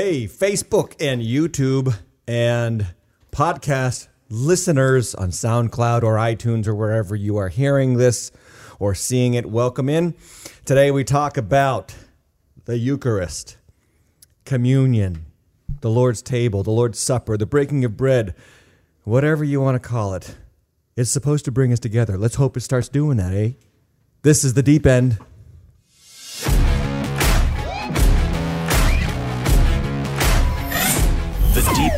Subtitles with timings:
[0.00, 1.92] Hey, Facebook and YouTube
[2.28, 2.86] and
[3.32, 8.30] podcast listeners on SoundCloud or iTunes or wherever you are hearing this
[8.78, 10.14] or seeing it, welcome in.
[10.64, 11.96] Today we talk about
[12.64, 13.56] the Eucharist,
[14.44, 15.26] communion,
[15.80, 18.36] the Lord's table, the Lord's supper, the breaking of bread,
[19.02, 20.36] whatever you want to call it.
[20.96, 22.16] It's supposed to bring us together.
[22.16, 23.54] Let's hope it starts doing that, eh?
[24.22, 25.18] This is the deep end.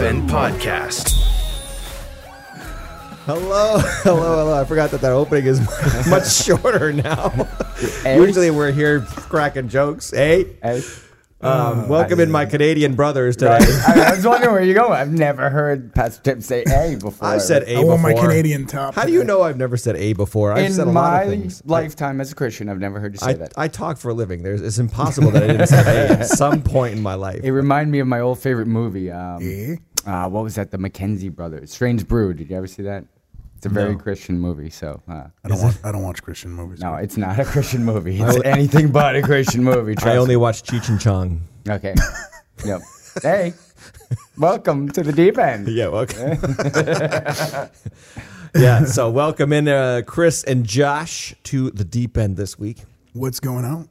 [0.00, 1.10] The Podcast.
[3.26, 4.58] Hello, hello, hello.
[4.58, 5.60] I forgot that that opening is
[6.08, 7.46] much shorter now.
[8.06, 10.44] Usually we're here cracking jokes, eh?
[10.62, 10.80] Hey.
[11.42, 13.56] Um, welcome in my Canadian brothers today.
[13.86, 14.92] I, I was wondering where you're going.
[14.92, 17.26] I've never heard Pastor Tim say "a" before.
[17.28, 18.12] I've said A I want my.
[18.12, 18.94] Canadian top.
[18.94, 20.52] How do you know I've never said A before?
[20.52, 21.62] I've in said a lot my of things.
[21.64, 22.68] lifetime as a Christian.
[22.68, 23.52] I've never heard you say I, that.
[23.56, 24.42] I talk for a living.
[24.42, 27.40] There's, it's impossible that I didn't say A at some point in my life.
[27.42, 29.10] it reminded me of my old favorite movie.
[29.10, 29.76] Um, Eh?
[30.06, 30.70] uh, what was that?
[30.70, 32.34] The McKenzie Brothers, Strange Brew.
[32.34, 33.06] Did you ever see that?
[33.60, 33.98] It's a very No.
[33.98, 34.70] Christian movie.
[34.70, 35.74] So uh, I don't watch.
[35.84, 36.80] I don't watch Christian movies.
[36.80, 38.18] no, it's not a Christian movie.
[38.18, 39.94] It's anything but a Christian movie.
[40.02, 40.36] I only me.
[40.36, 41.42] watch Cheech and Chong.
[41.68, 41.94] okay.
[42.64, 42.80] yep.
[43.22, 43.52] Hey,
[44.38, 45.68] welcome to the deep end.
[45.76, 46.38] Yeah, welcome.
[48.54, 52.78] yeah, so welcome in uh, Chris and Josh to the deep end this week.
[53.12, 53.90] What's going on?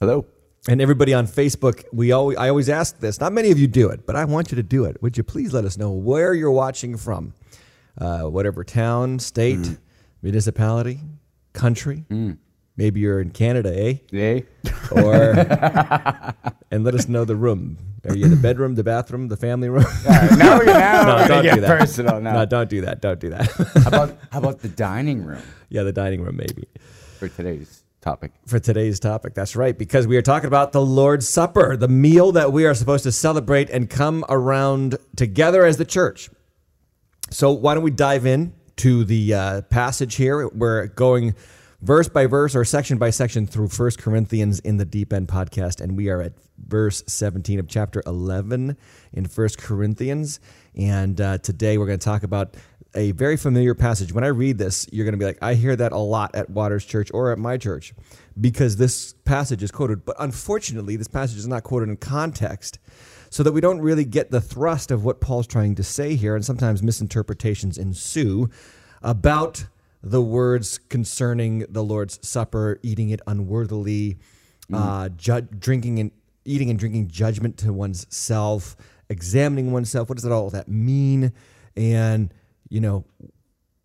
[0.00, 0.26] Hello.
[0.68, 3.20] And everybody on Facebook, we always I always ask this.
[3.20, 5.00] Not many of you do it, but I want you to do it.
[5.00, 7.34] Would you please let us know where you're watching from?
[7.98, 9.78] Uh, whatever town, state,
[10.22, 11.00] municipality,
[11.52, 12.04] country.
[12.76, 13.94] Maybe you're in Canada, eh?
[14.10, 14.44] Hey.
[14.92, 15.32] Or
[16.70, 17.78] and let us know the room.
[18.06, 19.84] Are you in the bedroom, the bathroom, the family room?
[20.04, 21.78] now we're now no, don't do that.
[21.78, 22.20] personal.
[22.20, 22.34] Now.
[22.34, 23.00] No, don't do that.
[23.00, 23.50] Don't do that.
[23.82, 26.68] how about how about the dining room yeah, the dining room, maybe.
[27.18, 28.32] for today's topic?
[28.46, 29.34] for today's topic.
[29.34, 32.74] That's right, because we are talking about the Lord's Supper, the meal that we are
[32.74, 36.30] supposed to celebrate and come around together as the church.
[37.36, 40.48] So, why don't we dive in to the uh, passage here?
[40.48, 41.34] We're going
[41.82, 45.82] verse by verse or section by section through First Corinthians in the Deep End podcast,
[45.82, 48.78] and we are at verse 17 of chapter 11
[49.12, 50.40] in First Corinthians.
[50.76, 52.56] And uh, today we're going to talk about
[52.94, 54.14] a very familiar passage.
[54.14, 56.48] When I read this, you're going to be like, I hear that a lot at
[56.48, 57.92] Waters Church or at my church
[58.40, 60.06] because this passage is quoted.
[60.06, 62.78] But unfortunately, this passage is not quoted in context
[63.30, 66.34] so that we don't really get the thrust of what Paul's trying to say here.
[66.34, 68.50] And sometimes misinterpretations ensue
[69.02, 69.66] about
[70.02, 74.18] the words concerning the Lord's Supper, eating it unworthily,
[74.72, 76.10] uh, ju- drinking and
[76.44, 78.76] eating and drinking judgment to one's self,
[79.08, 80.08] examining oneself.
[80.08, 81.32] What does that all that mean?
[81.76, 82.32] And
[82.68, 83.04] you know,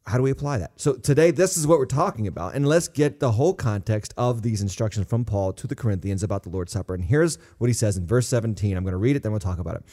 [0.08, 0.72] how do we apply that?
[0.78, 4.42] So today, this is what we're talking about, and let's get the whole context of
[4.42, 6.94] these instructions from Paul to the Corinthians about the Lord's Supper.
[6.96, 8.76] And here's what he says in verse 17.
[8.76, 9.84] I'm going to read it, then we'll talk about it.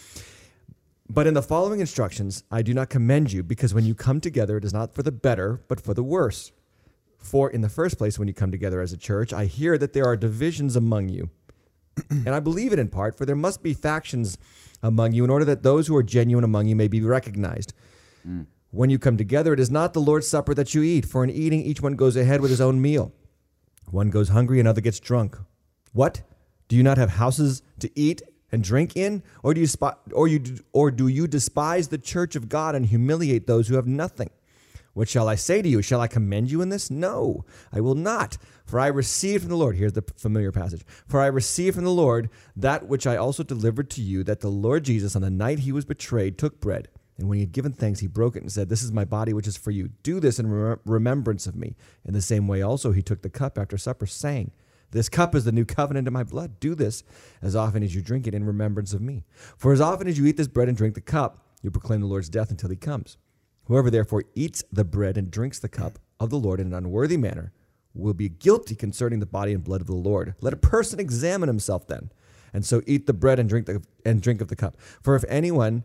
[1.11, 4.57] But in the following instructions, I do not commend you, because when you come together,
[4.57, 6.53] it is not for the better, but for the worse.
[7.19, 9.93] For in the first place, when you come together as a church, I hear that
[9.93, 11.31] there are divisions among you.
[12.11, 14.39] and I believe it in part, for there must be factions
[14.83, 17.75] among you in order that those who are genuine among you may be recognized.
[18.27, 18.47] Mm.
[18.71, 21.31] When you come together, it is not the Lord's Supper that you eat, for in
[21.31, 23.13] eating, each one goes ahead with his own meal.
[23.91, 25.39] One goes hungry, another gets drunk.
[25.93, 26.23] What?
[26.69, 28.21] Do you not have houses to eat
[28.53, 29.69] and drink in, or do you
[30.13, 33.87] or you or do you despise the church of God and humiliate those who have
[33.87, 34.31] nothing?
[34.93, 35.81] What shall I say to you?
[35.81, 36.91] Shall I commend you in this?
[36.91, 38.37] No, I will not.
[38.67, 40.83] For I received from the Lord, here's the familiar passage.
[41.07, 44.51] For I received from the Lord that which I also delivered to you, that the
[44.51, 46.89] Lord Jesus, on the night he was betrayed, took bread.
[47.19, 49.33] And when he had given thanks, he broke it and said, This is my body,
[49.33, 49.89] which is for you.
[50.05, 51.77] Do this in remem- remembrance of me.
[52.05, 54.53] In the same way, also, he took the cup after supper, saying,
[54.93, 56.61] This cup is the new covenant in my blood.
[56.61, 57.03] Do this
[57.43, 59.25] as often as you drink it in remembrance of me.
[59.57, 62.07] For as often as you eat this bread and drink the cup, you proclaim the
[62.07, 63.17] Lord's death until he comes.
[63.65, 67.17] Whoever therefore eats the bread and drinks the cup of the Lord in an unworthy
[67.17, 67.53] manner
[67.95, 70.35] will be guilty concerning the body and blood of the Lord.
[70.41, 72.11] Let a person examine himself then,
[72.53, 74.77] and so eat the bread and drink the and drink of the cup.
[75.03, 75.85] For if anyone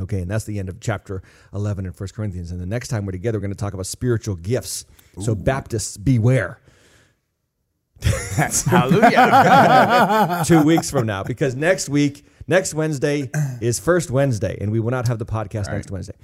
[0.00, 2.50] Okay, and that's the end of chapter 11 in 1 Corinthians.
[2.52, 4.84] And the next time we're together, we're going to talk about spiritual gifts.
[5.20, 6.60] So, Baptists, beware.
[8.66, 10.44] Hallelujah.
[10.46, 13.30] two weeks from now because next week, next Wednesday
[13.60, 16.14] is first Wednesday, and we will not have the podcast next Wednesday.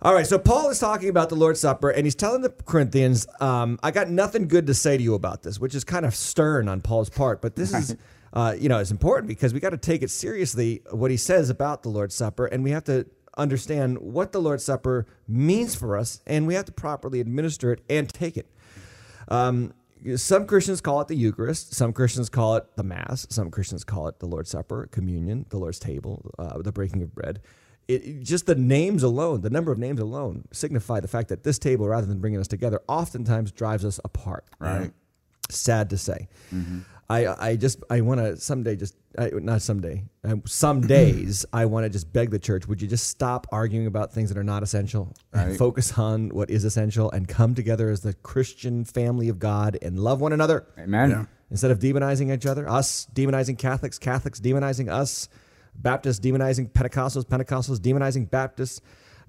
[0.00, 3.26] All right, so Paul is talking about the Lord's Supper, and he's telling the Corinthians,
[3.40, 6.14] um, "I got nothing good to say to you about this," which is kind of
[6.14, 7.42] stern on Paul's part.
[7.42, 7.96] But this is,
[8.32, 11.50] uh, you know, it's important because we got to take it seriously what he says
[11.50, 15.96] about the Lord's Supper, and we have to understand what the Lord's Supper means for
[15.96, 18.46] us, and we have to properly administer it and take it.
[19.28, 19.72] Um,
[20.16, 21.74] some Christians call it the Eucharist.
[21.74, 23.26] Some Christians call it the Mass.
[23.30, 27.14] Some Christians call it the Lord's Supper, communion, the Lord's table, uh, the breaking of
[27.14, 27.40] bread.
[27.88, 31.42] It, it- just the names alone, the number of names alone, signify the fact that
[31.42, 34.44] this table, rather than bringing us together, oftentimes drives us apart.
[34.60, 34.92] Right.
[35.50, 36.28] Sad to say.
[37.10, 40.04] I, I just I want to someday just I, not someday
[40.44, 44.12] some days I want to just beg the church would you just stop arguing about
[44.12, 45.58] things that are not essential and Right.
[45.58, 49.98] focus on what is essential and come together as the Christian family of God and
[49.98, 51.10] love one another Amen.
[51.10, 51.24] Yeah.
[51.50, 55.28] instead of demonizing each other us demonizing Catholics Catholics demonizing us
[55.74, 58.82] Baptists demonizing Pentecostals Pentecostals demonizing Baptists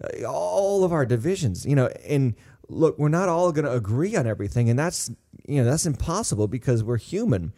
[0.04, 2.36] uh, all of our divisions you know and
[2.70, 5.10] look we're not all going to agree on everything and that's
[5.48, 7.52] you know that's impossible because we're human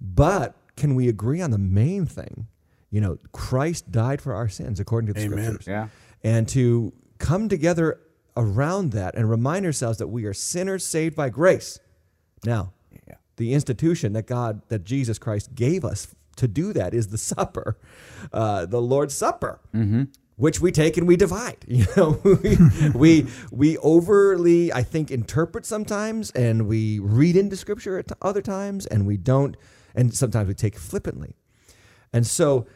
[0.00, 2.46] but can we agree on the main thing
[2.90, 5.38] you know Christ died for our sins according to the Amen.
[5.44, 5.88] scriptures Yeah.
[6.22, 8.00] and to come together
[8.36, 11.78] around that and remind ourselves that we are sinners saved by grace.
[12.44, 12.72] Now,
[13.06, 13.16] Yeah.
[13.36, 17.76] the institution that God, that Jesus Christ gave us to do that is the supper,
[18.32, 19.60] uh, the Lord's Supper.
[20.42, 21.58] Which we take and we divide.
[21.68, 22.58] You know, we,
[22.94, 28.84] we we overly, I think, interpret sometimes, and we read into Scripture at other times,
[28.86, 29.56] and we don't,
[29.94, 31.36] and sometimes we take flippantly.
[32.12, 32.66] And so,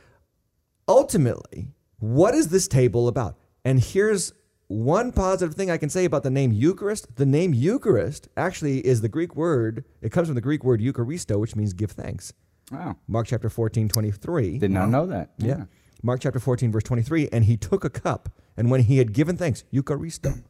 [0.87, 3.37] ultimately, what is this table about?
[3.65, 4.33] And here's
[4.69, 7.17] one positive thing I can say about the name Eucharist.
[7.17, 11.41] The name Eucharist actually is the Greek word, it comes from the Greek word Eucharisto,
[11.41, 12.33] which means give thanks.
[12.71, 12.97] Wow.
[13.09, 14.59] Mark chapter 14, 23.
[14.59, 15.33] Did not know that.
[15.39, 15.65] Yeah.
[16.03, 17.29] Mark chapter 14, verse 23.
[17.33, 20.43] And he took a cup, and when he had given thanks, Eucharisto,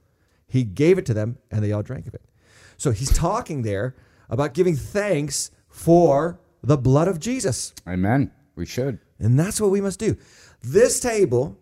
[0.47, 2.23] he gave it to them, and they all drank of it.
[2.77, 3.95] So he's talking there
[4.29, 7.73] about giving thanks for the blood of Jesus.
[7.89, 8.31] Amen.
[8.55, 8.99] We should.
[9.19, 10.17] And that's what we must do.
[10.63, 11.59] This table,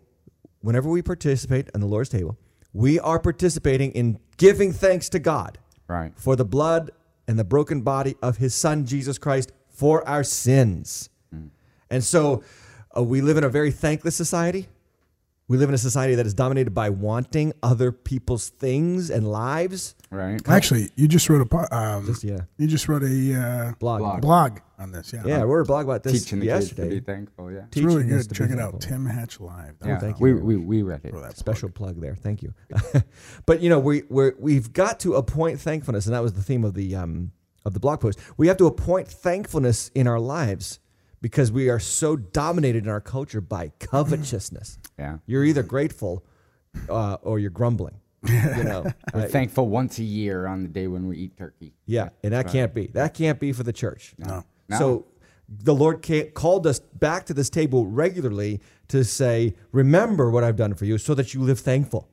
[0.61, 2.37] whenever we participate in the Lord's table,
[2.73, 6.11] we are participating in giving thanks to God Right.
[6.17, 6.91] for the blood
[7.27, 11.09] and the broken body of his son, Jesus Christ, for our sins.
[11.33, 11.49] Mm.
[11.89, 12.43] And so
[12.97, 14.67] uh, we live in a very thankless society.
[15.47, 19.93] We live in a society that is dominated by wanting other people's things and lives.
[20.09, 20.41] Right.
[20.49, 22.39] Actually, you just wrote a po- um, Just, yeah.
[22.57, 23.99] you just wrote a uh, Blog.
[23.99, 24.21] Blog.
[24.21, 25.13] blog on this.
[25.13, 26.99] Yeah, Yeah, I wrote a blog about this Teaching the kids to yesterday.
[26.99, 27.51] be thankful.
[27.51, 27.65] Yeah.
[27.67, 28.35] it's really teaching us good.
[28.37, 28.75] to be Check it thankful.
[28.77, 29.75] out, Tim Hatch Live.
[29.85, 29.99] yeah.
[29.99, 31.13] thank you We, very we, we read it.
[31.13, 32.15] That Special plug there.
[32.15, 32.51] Thank you.
[33.45, 36.63] but you know, we we're, we've got to appoint thankfulness, and that was the theme
[36.63, 37.31] of the um,
[37.63, 38.17] of the blog post.
[38.37, 40.79] We have to appoint thankfulness in our lives
[41.25, 44.77] because we are so dominated in our culture by covetousness.
[44.99, 45.17] Yeah.
[45.25, 46.23] You're either grateful
[46.87, 47.95] uh, or you're grumbling.
[48.23, 48.83] You know,
[49.13, 51.73] We're Uh, thankful once a year on the day when we eat turkey.
[51.87, 52.87] yeah, and that can't be.
[52.93, 54.13] That can't be for the church.
[54.19, 54.43] No.
[54.69, 54.77] No.
[54.77, 55.05] So
[55.49, 60.55] the Lord ca- called us back to this table regularly to say, "Remember what I've
[60.55, 62.07] done for you, so that you live thankful."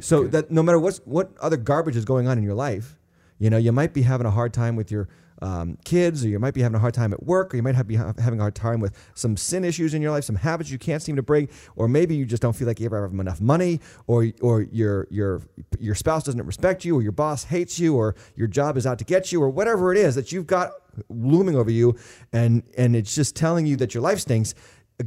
[0.00, 2.98] so that no matter what's what other garbage is going on in your life,
[3.38, 5.08] you know, you might be having a hard time with your
[5.42, 7.74] um, kids, or you might be having a hard time at work, or you might
[7.74, 10.70] have, be having a hard time with some sin issues in your life, some habits
[10.70, 13.12] you can't seem to break, or maybe you just don't feel like you ever have
[13.12, 15.42] enough money, or or your your
[15.78, 18.98] your spouse doesn't respect you, or your boss hates you, or your job is out
[18.98, 20.70] to get you, or whatever it is that you've got
[21.08, 21.96] looming over you,
[22.32, 24.54] and and it's just telling you that your life stinks.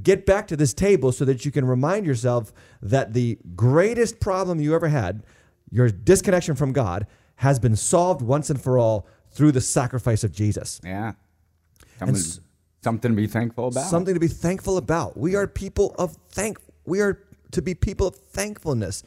[0.04, 4.60] Get back to this table so that you can remind yourself that the greatest problem
[4.60, 5.24] you ever had,
[5.72, 10.32] your disconnection from God, has been solved once and for all through the sacrifice of
[10.32, 10.82] Jesus.
[10.84, 11.14] Yeah.
[12.00, 12.40] Something, s-
[12.84, 13.88] something to be thankful about.
[13.88, 15.16] Something to be thankful about.
[15.16, 16.58] We are people of thank.
[16.86, 19.04] We are to be people of thankfulness.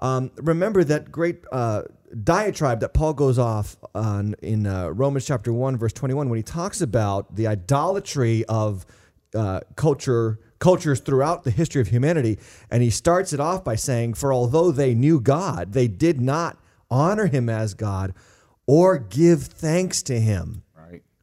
[0.00, 1.82] Um, remember that great uh,
[2.24, 6.42] diatribe that Paul goes off on in uh, Romans chapter one, verse twenty-one, when he
[6.42, 8.86] talks about the idolatry of
[9.34, 12.38] uh, culture cultures throughout the history of humanity,
[12.70, 16.56] and he starts it off by saying, "For although they knew God, they did not
[16.90, 18.14] honor Him as God
[18.70, 20.62] or give thanks to Him."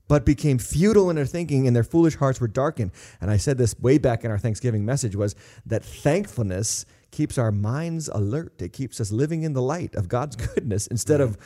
[0.08, 2.92] But became futile in their thinking and their foolish hearts were darkened.
[3.20, 5.36] And i said this way back in our thanksgiving message was
[5.66, 8.62] that thankfulness keeps our minds alert.
[8.62, 11.38] It keeps us living in the light of god's goodness instead of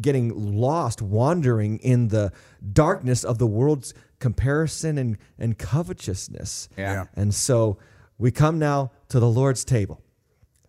[0.00, 2.32] getting lost wandering in the
[2.72, 6.68] darkness of the world's comparison and, and covetousness.
[6.76, 6.92] Yeah.
[6.92, 7.04] Yeah.
[7.14, 7.78] and so
[8.18, 10.00] we come now to the lord's table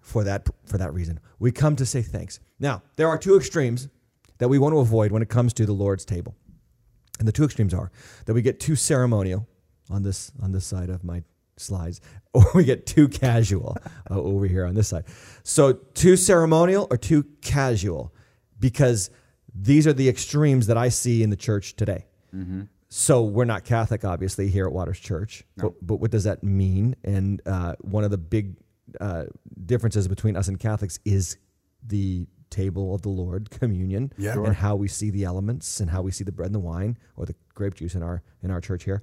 [0.01, 1.19] for that for that reason.
[1.37, 2.39] We come to say thanks.
[2.59, 3.87] Now there are two extremes
[4.37, 6.35] that we want to avoid when it comes to the lord's table
[7.19, 7.91] and the two extremes are
[8.25, 9.47] that we get too ceremonial
[9.89, 11.23] on this on this side of my
[11.57, 12.01] slides,
[12.33, 13.77] or we get too casual
[14.09, 15.05] uh, over here on this side.
[15.43, 18.13] So too ceremonial or too casual,
[18.59, 19.09] because
[19.53, 22.05] these are the extremes that I see in the church today.
[22.89, 25.43] So we're not Catholic, obviously, here at Waters Church.
[25.57, 26.95] But, but what does that mean?
[27.03, 28.57] And uh, one of the big
[28.99, 29.25] uh,
[29.65, 31.37] differences between us and Catholics is
[31.85, 34.33] the table of the Lord, communion, Yeah.
[34.43, 36.97] and how we see the elements and how we see the bread and the wine
[37.17, 39.01] or the grape juice in our in our church here,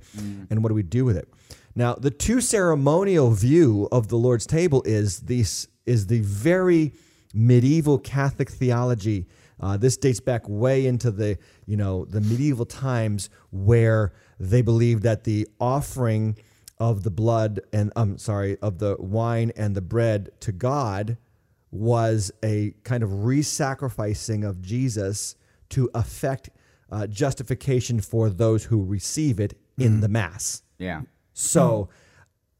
[0.51, 1.29] and what do we do with it?
[1.75, 6.93] Now, the too ceremonial view of the Lord's table is this is the very
[7.35, 9.27] medieval Catholic theology.
[9.61, 15.03] Uh, this dates back way into the you know the medieval times where they believed
[15.05, 16.37] that the offering
[16.81, 21.17] of the blood and I'm sorry of the wine and the bread to God
[21.73, 25.35] was a kind of re-sacrificing of Jesus
[25.71, 26.51] to effect
[26.91, 30.63] uh, justification for those who receive it in the mass.
[30.79, 31.03] Yeah.
[31.33, 31.89] So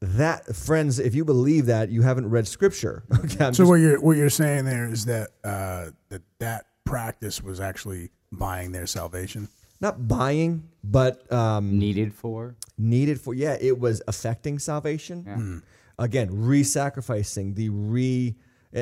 [0.01, 3.03] that friends, if you believe that, you haven't read scripture.
[3.13, 6.65] Okay, I'm So just- what you're what you're saying there is that uh, that that
[6.83, 9.47] practice was actually buying their salvation.
[9.79, 12.55] not buying, but um, Needed for.
[12.77, 15.61] needed for yeah it was affecting salvation
[15.99, 18.35] again re-sacrificing the re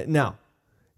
[0.07, 0.37] now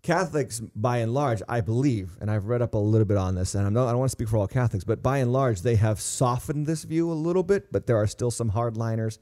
[0.01, 3.55] catholics by and large i believe and i've read up a little bit on this
[3.55, 5.61] and I'm not, i don't want to speak for all catholics but by and large
[5.61, 9.19] they have softened this view a little bit but there are still some hardliners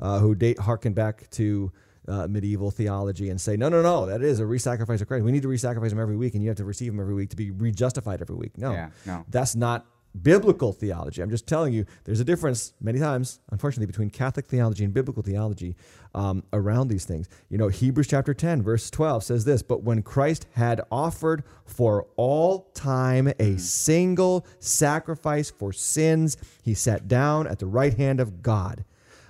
[0.00, 1.70] uh, who date harken back to
[2.08, 5.24] uh, medieval theology and say no no no that is a re-sacrifice of christ.
[5.24, 7.30] We need to re-sacrifice him every week and you have to receive him every week
[7.30, 8.58] to be re-justified every week.
[8.58, 8.72] No.
[8.72, 9.24] Yeah, no.
[9.28, 9.86] that's not
[10.20, 11.22] biblical theology.
[11.22, 15.22] I'm just telling you, there's a difference many times, unfortunately, between Catholic theology and biblical
[15.22, 15.76] theology
[16.14, 17.28] um, around these things.
[17.48, 22.06] You know, Hebrews chapter 10, verse 12 says this But when Christ had offered for
[22.16, 28.42] all time a single sacrifice for sins, he sat down at the right hand of
[28.42, 28.84] God.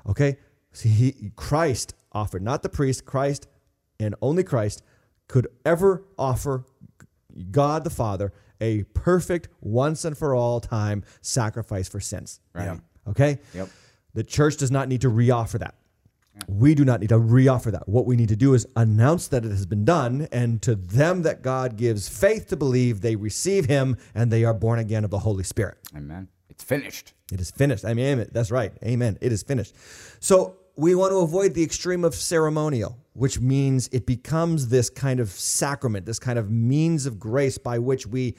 [0.09, 0.39] Okay?
[0.73, 3.47] See, he, Christ offered, not the priest, Christ
[4.01, 4.83] and only Christ
[5.29, 6.65] could ever offer
[7.51, 8.33] God the Father
[8.63, 12.41] a perfect once and for all time sacrifice for sins.
[12.55, 12.81] Right.
[13.09, 13.39] Okay?
[13.55, 13.69] Yep.
[14.15, 15.75] The church does not need to reoffer that.
[16.49, 17.87] We do not need to reoffer that.
[17.89, 21.23] What we need to do is announce that it has been done, and to them
[21.23, 25.11] that God gives faith to believe, they receive Him and they are born again of
[25.11, 25.77] the Holy Spirit.
[25.95, 26.29] Amen.
[26.49, 27.13] It's finished.
[27.31, 27.85] It is finished.
[27.85, 28.29] I mean, amen.
[28.33, 28.73] That's right.
[28.83, 29.19] Amen.
[29.21, 29.75] It is finished.
[30.21, 35.21] So we want to avoid the extreme of ceremonial, which means it becomes this kind
[35.21, 38.37] of sacrament, this kind of means of grace by which we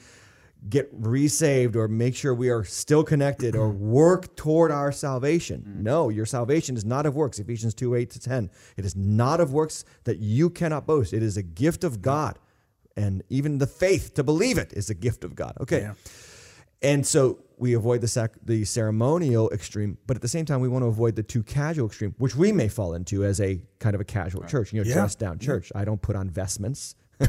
[0.68, 3.90] get resaved or make sure we are still connected or mm-hmm.
[3.90, 5.62] work toward our salvation.
[5.66, 5.82] Mm.
[5.82, 7.38] No, your salvation is not of works.
[7.38, 8.50] Ephesians 2 8 to 10.
[8.76, 11.12] It is not of works that you cannot boast.
[11.12, 12.38] It is a gift of God.
[12.96, 15.56] And even the faith to believe it is a gift of God.
[15.60, 15.90] Okay.
[16.84, 20.68] And so we avoid the sac- the ceremonial extreme, but at the same time, we
[20.68, 23.94] want to avoid the too casual extreme, which we may fall into as a kind
[23.94, 24.94] of a casual church, you know, Yeah.
[24.94, 25.72] dress down church.
[25.74, 26.94] I don't put on vestments.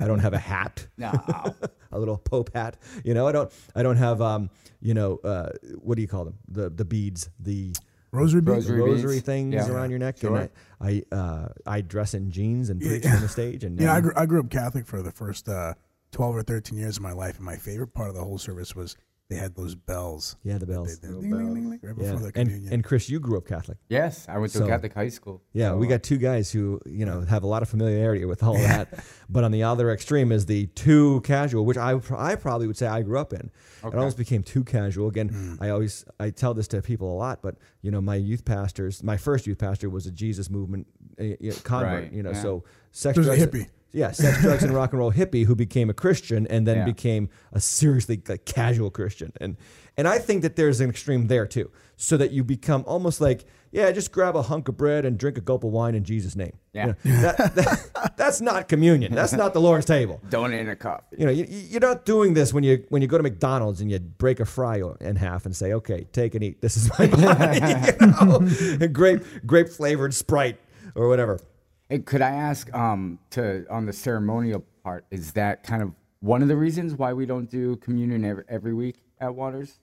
[0.00, 1.10] I don't have a hat, No.
[1.92, 2.76] a little pope hat.
[3.04, 3.52] You know, I don't.
[3.74, 4.48] I don't have, um,
[4.80, 5.50] you know, uh,
[5.82, 6.38] what do you call them?
[6.48, 7.74] The the beads, the
[8.12, 8.54] Rosary beads.
[8.70, 9.26] Rosary rosary beads.
[9.26, 9.68] things Yeah.
[9.68, 10.18] around your neck.
[10.18, 10.36] Sure.
[10.36, 13.64] And I, I, uh, I dress in jeans and preach on the stage.
[13.64, 15.74] And Yeah, I grew, I grew up Catholic for the first uh,
[16.14, 18.74] twelve or thirteen years of my life, and my favorite part of the whole service
[18.74, 18.96] was
[19.30, 20.36] they had those bells.
[20.44, 20.98] yeah, the bells.
[20.98, 22.72] They- they- ding, ding, ding, ding, right Yeah, before the and communion.
[22.74, 23.78] and Chris, you grew up Catholic.
[23.88, 25.42] Yes, I went to So- a Catholic high school.
[25.54, 28.26] Yeah, So, we uh, got two guys who you know have a lot of familiarity
[28.26, 32.34] with all that, but on the other extreme is the too casual, which I I
[32.36, 33.50] probably would say I grew up in.
[33.82, 35.08] It almost became too casual.
[35.08, 38.44] Again, I always I tell this to people a lot, but you know my youth
[38.44, 40.86] pastors, my first youth pastor was a Jesus movement
[41.18, 41.24] uh,
[41.64, 42.02] convert.
[42.04, 42.42] Right, You know, yeah.
[42.42, 43.68] so sex, He was a hippie.
[43.94, 46.84] Yeah, sex, drugs, and rock and roll hippie who became a Christian and then Yeah.
[46.84, 49.32] became a seriously like, casual Christian.
[49.40, 49.56] And
[49.96, 53.44] and I think that there's an extreme there too, so that you become almost like,
[53.70, 56.34] yeah, just grab a hunk of bread and drink a gulp of wine in Jesus'
[56.34, 56.54] name.
[56.72, 56.94] Yeah.
[57.04, 59.14] You know, that, that- that's not communion.
[59.14, 60.20] That's not the Lord's table.
[60.30, 61.06] Donate in a cup.
[61.16, 63.90] You know, you, you're not doing this when you when you go to McDonald's and
[63.90, 66.60] you break a fry in half and say, "Okay, take and eat.
[66.60, 67.60] This is my body."
[68.60, 70.58] you know, grape grape flavored Sprite
[70.96, 71.38] or whatever.
[71.88, 75.04] Hey, could I ask um to on the ceremonial part?
[75.10, 78.74] Is that kind of one of the reasons why we don't do communion every, every
[78.74, 79.78] week at Waters?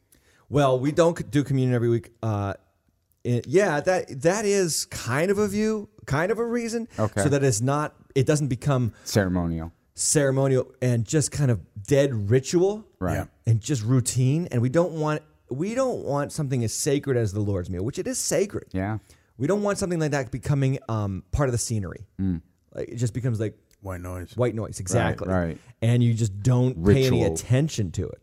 [0.49, 2.11] Well, we don't do communion every week.
[2.21, 2.55] Uh,
[3.23, 6.87] it- yeah, that that is kind of a view, kind of a reason.
[6.97, 7.21] Okay.
[7.23, 12.85] So that it's not, it doesn't become Ceremonial, ceremonial and just kind of dead ritual,
[12.99, 13.13] right?
[13.13, 13.25] Yeah.
[13.45, 14.47] And just routine.
[14.51, 17.99] And we don't want we don't want something as sacred as the Lord's meal, which
[17.99, 18.65] it is sacred.
[18.71, 18.97] Yeah.
[19.41, 22.05] We don't want something like that becoming um, part of the scenery.
[22.19, 24.37] Like it just becomes like White noise.
[24.37, 25.57] white noise exactly right.
[25.81, 28.21] and you just don't pay any attention to it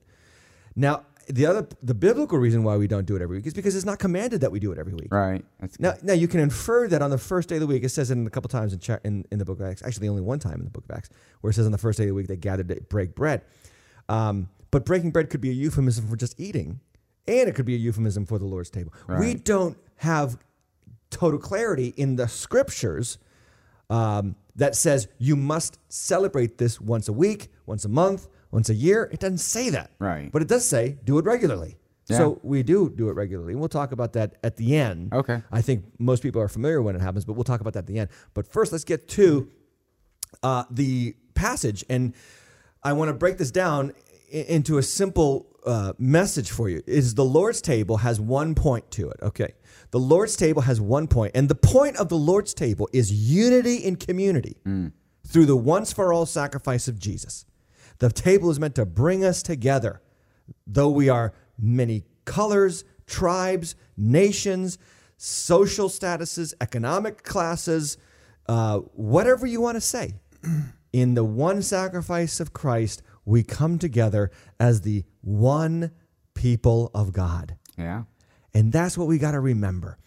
[0.77, 3.75] now the other the biblical reason why we don't do it every week is because
[3.75, 5.09] it's not commanded that we do it every week.
[5.13, 5.45] Right.
[5.61, 7.83] That's Now, now you can infer that on the first day of the week.
[7.85, 9.83] It says it a couple times in, cha- in in the book of Acts.
[9.83, 11.11] Actually, only one time in the book of Acts,
[11.41, 13.43] where it says on the first day of the week they gathered to break bread.
[14.09, 16.81] Um, but breaking bread could be a euphemism for just eating,
[17.27, 18.93] and it could be a euphemism for the Lord's table.
[19.21, 20.39] We don't have
[21.11, 23.19] total clarity in the scriptures
[23.91, 28.75] um, that says you must celebrate this once a week, once a month, once a
[28.75, 29.09] year.
[29.13, 29.91] It doesn't say that.
[29.99, 30.31] Right.
[30.31, 31.77] But it does say do it regularly.
[32.17, 33.53] So we do do it regularly.
[33.53, 35.13] And we'll talk about that at the end.
[35.13, 35.43] Okay.
[35.53, 37.87] I think most people are familiar when it happens, but we'll talk about that at
[37.87, 38.09] the end.
[38.33, 39.51] But first, let's get to
[40.43, 41.85] uh, the passage.
[41.91, 42.15] And
[42.83, 43.93] I want to break this down
[44.31, 46.83] into a simple uh, message for you.
[46.87, 49.19] Is the Lord's table has one point to it.
[49.23, 49.55] Okay.
[49.91, 53.77] The Lord's table has one point, and the point of the Lord's table is unity
[53.77, 54.57] in community
[55.27, 57.47] through the once for all sacrifice of Jesus.
[57.99, 60.03] The table is meant to bring us together,
[60.67, 64.79] though we are many colors, tribes, nations,
[65.17, 67.97] social statuses, economic classes,
[68.47, 70.15] uh, whatever you want to say.
[70.93, 75.91] In the one sacrifice of Christ, we come together as the one
[76.35, 77.57] people of God.
[77.77, 78.05] yeah.
[78.55, 79.99] And that's what we got to remember.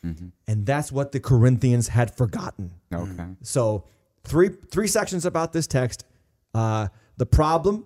[0.48, 2.72] And that's what the Corinthians had forgotten.
[2.92, 3.28] Okay.
[3.44, 3.86] So
[4.24, 6.04] three three sections about this text.
[6.54, 6.88] Uh,
[7.18, 7.86] the problem,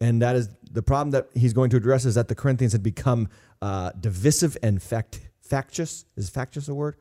[0.00, 2.84] and that is the problem that he's going to address is that the Corinthians had
[2.84, 3.28] become
[3.60, 6.04] uh, divisive and fact, factious.
[6.16, 6.94] Is factious a word?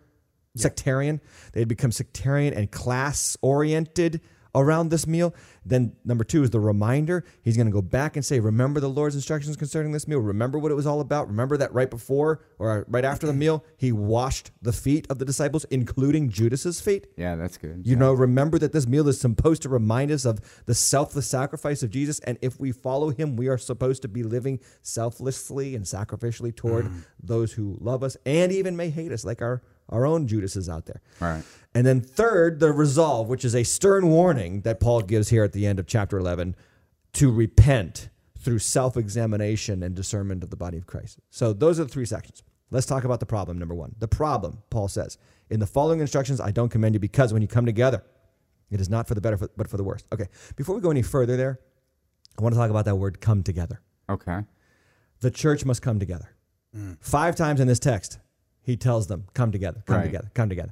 [0.57, 1.21] Sectarian.
[1.53, 4.19] They had become sectarian and class oriented
[4.55, 5.33] around this meal.
[5.65, 7.23] Then number two is the reminder.
[7.41, 10.19] He's going to go back and say, "Remember the Lord's instructions concerning this meal.
[10.19, 11.27] Remember what it was all about.
[11.27, 15.25] Remember that right before or right after the meal, he washed the feet of the
[15.25, 17.85] disciples, including Judas's feet." Yeah, that's good.
[17.85, 21.83] You know, remember that this meal is supposed to remind us of the selfless sacrifice
[21.83, 22.19] of Jesus.
[22.19, 26.85] And if we follow him, we are supposed to be living selflessly and sacrificially toward
[26.85, 27.03] mm.
[27.21, 30.85] those who love us and even may hate us, like our, our own Judases out
[30.85, 31.01] there.
[31.19, 31.43] Right.
[31.73, 35.53] And then, third, the resolve, which is a stern warning that Paul gives here at
[35.53, 36.55] the end of chapter 11
[37.13, 41.19] to repent through self examination and discernment of the body of Christ.
[41.29, 42.43] So, those are the three sections.
[42.71, 43.95] Let's talk about the problem, number one.
[43.99, 45.17] The problem, Paul says,
[45.49, 48.03] in the following instructions, I don't commend you because when you come together,
[48.69, 50.03] it is not for the better, but for the worse.
[50.13, 51.59] Okay, before we go any further there,
[52.37, 53.81] I want to talk about that word come together.
[54.09, 54.41] Okay.
[55.21, 56.29] The church must come together.
[56.75, 56.97] Mm.
[57.01, 58.19] Five times in this text,
[58.69, 60.03] he tells them, come together, come Right.
[60.05, 60.71] together, come together.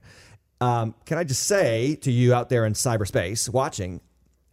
[0.62, 4.02] Um, can I just say to you out there in cyberspace watching,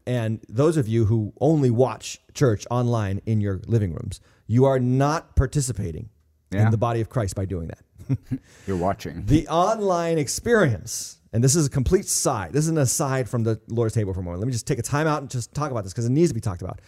[0.06, 4.78] and those of you who only watch church online in your living rooms, you are
[4.78, 6.10] not participating
[6.52, 6.66] Yeah.
[6.66, 8.18] in the body of Christ by doing that.
[8.66, 9.24] You're watching.
[9.24, 12.52] The online experience, and this is a complete side.
[12.52, 14.40] This is an aside from the Lord's table for a moment.
[14.40, 16.28] Let me just take a time out and just talk about this because it needs
[16.30, 16.80] to be talked about.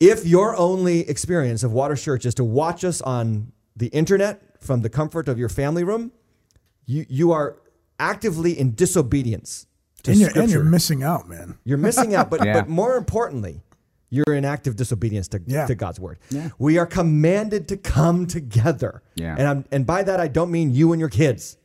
[0.00, 4.82] If your only experience of Water Church is to watch us on the internet from
[4.82, 6.12] the comfort of your family room,
[6.86, 7.56] you you are
[7.98, 9.66] actively in disobedience
[10.02, 10.42] to And you're, Scripture.
[10.44, 11.58] and you're missing out, man.
[11.64, 12.54] You're missing out, but Yeah.
[12.54, 13.62] but more importantly,
[14.10, 15.66] you're in active disobedience to, Yeah.
[15.66, 16.18] to God's word.
[16.30, 16.50] Yeah.
[16.58, 19.02] We are commanded to come together.
[19.14, 19.34] Yeah.
[19.38, 21.56] And I'm, and by that I don't mean you and your kids.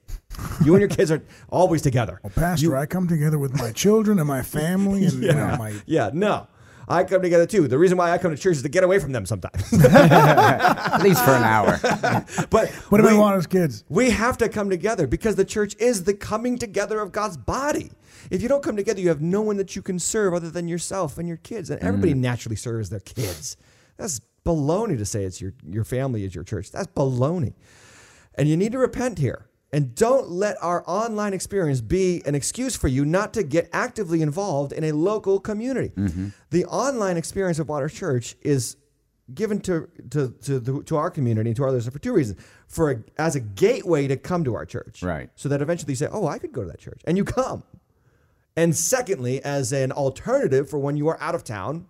[0.63, 2.19] You and your kids are always together.
[2.23, 5.73] Well, Pastor, I come together with my children and my family and you know, my
[5.85, 6.47] Yeah, no.
[6.89, 7.67] I come together too.
[7.67, 9.71] The reason why I come to church is to get away from them sometimes.
[9.83, 11.79] At least for an hour.
[12.49, 13.83] but what do we, we want as kids?
[13.89, 17.91] we have to come together because the church is the coming together of God's body.
[18.31, 20.67] If you don't come together, you have no one that you can serve other than
[20.67, 21.69] yourself and your kids.
[21.69, 22.17] And everybody mm.
[22.17, 23.55] naturally serves their kids.
[23.97, 26.71] That's baloney to say it's your, your family is your church.
[26.71, 27.53] That's baloney.
[28.35, 29.48] And you need to repent here.
[29.71, 34.21] And don't let our online experience be an excuse for you not to get actively
[34.23, 35.89] involved in a local community.
[35.89, 36.29] Mm-hmm.
[36.49, 38.77] The online experience of Water Church is
[39.33, 42.41] given to to to, the, to our community and to our listeners for two reasons:
[42.67, 45.29] for a, as a gateway to come to our church, Right.
[45.35, 47.63] So that eventually you say, "Oh, I could go to that church," and you come.
[48.55, 51.85] And secondly, as an alternative for when you are out of town,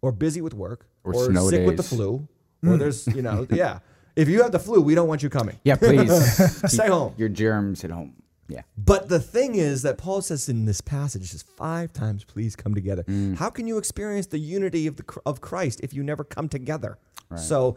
[0.00, 2.28] or busy with work, Or or, sick with the flu,
[2.64, 2.78] or hmm.
[2.78, 3.80] there's you know, yeah.
[4.18, 5.60] If you have the flu, we don't want you coming.
[5.62, 6.70] Yeah, please.
[6.72, 7.14] Stay home.
[7.16, 8.14] Your germs at home.
[8.48, 8.62] Yeah.
[8.76, 12.56] But the thing is that Paul says in this passage, he says five times, please
[12.56, 13.04] come together.
[13.04, 13.36] Mm.
[13.36, 16.98] How can you experience the unity of the of Christ if you never come together?
[17.36, 17.76] So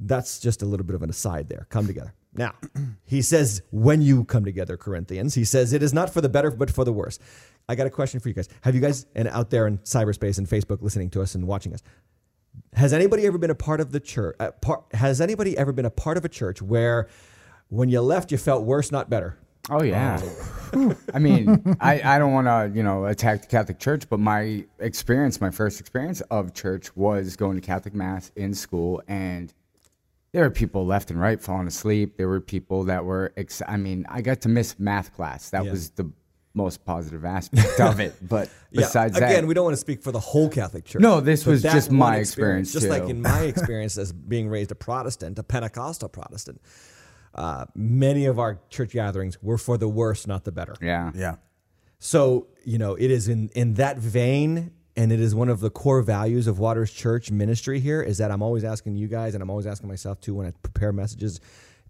[0.00, 1.66] that's just a little bit of an aside there.
[1.68, 2.14] Come together.
[2.32, 2.54] Now,
[3.04, 6.50] he says, when you come together, Corinthians, he says, it is not for the better,
[6.50, 7.18] but for the worse.
[7.68, 8.48] I got a question for you guys.
[8.62, 11.74] Have you guys, and out there in cyberspace and Facebook listening to us and watching
[11.74, 11.82] us,
[12.74, 14.36] has anybody ever been a part of the church?
[14.40, 17.08] Uh, part, has anybody ever been a part of a church where
[17.68, 19.38] when you left, you felt worse, not better?
[19.70, 20.18] Oh yeah.
[21.12, 24.64] I mean, I, I don't want to you know attack the Catholic Church, but my
[24.78, 29.52] experience, my first experience of church was going to Catholic mass in school, and
[30.32, 32.16] There were people left and right falling asleep.
[32.16, 33.32] There were people that were.
[33.36, 35.50] Ex- I mean, I got to miss math class.
[35.50, 35.70] That Yeah.
[35.72, 36.10] was the
[36.54, 38.14] most positive aspect of it.
[38.26, 39.26] But besides yeah.
[39.26, 41.02] again, that, we don't want to speak for the whole Catholic Church.
[41.02, 44.74] No, this was just my experience, Just like in my experience as being raised a
[44.74, 46.60] Protestant, a Pentecostal Protestant,
[47.34, 50.74] uh, many of our church gatherings were for the worse, not the better.
[50.80, 51.36] yeah, Yeah.
[52.00, 55.70] So, you know, it is in, in that vein, and it is one of the
[55.70, 59.42] core values of Waters Church ministry here is that I'm always asking you guys, and
[59.42, 61.40] I'm always asking myself too when I prepare messages.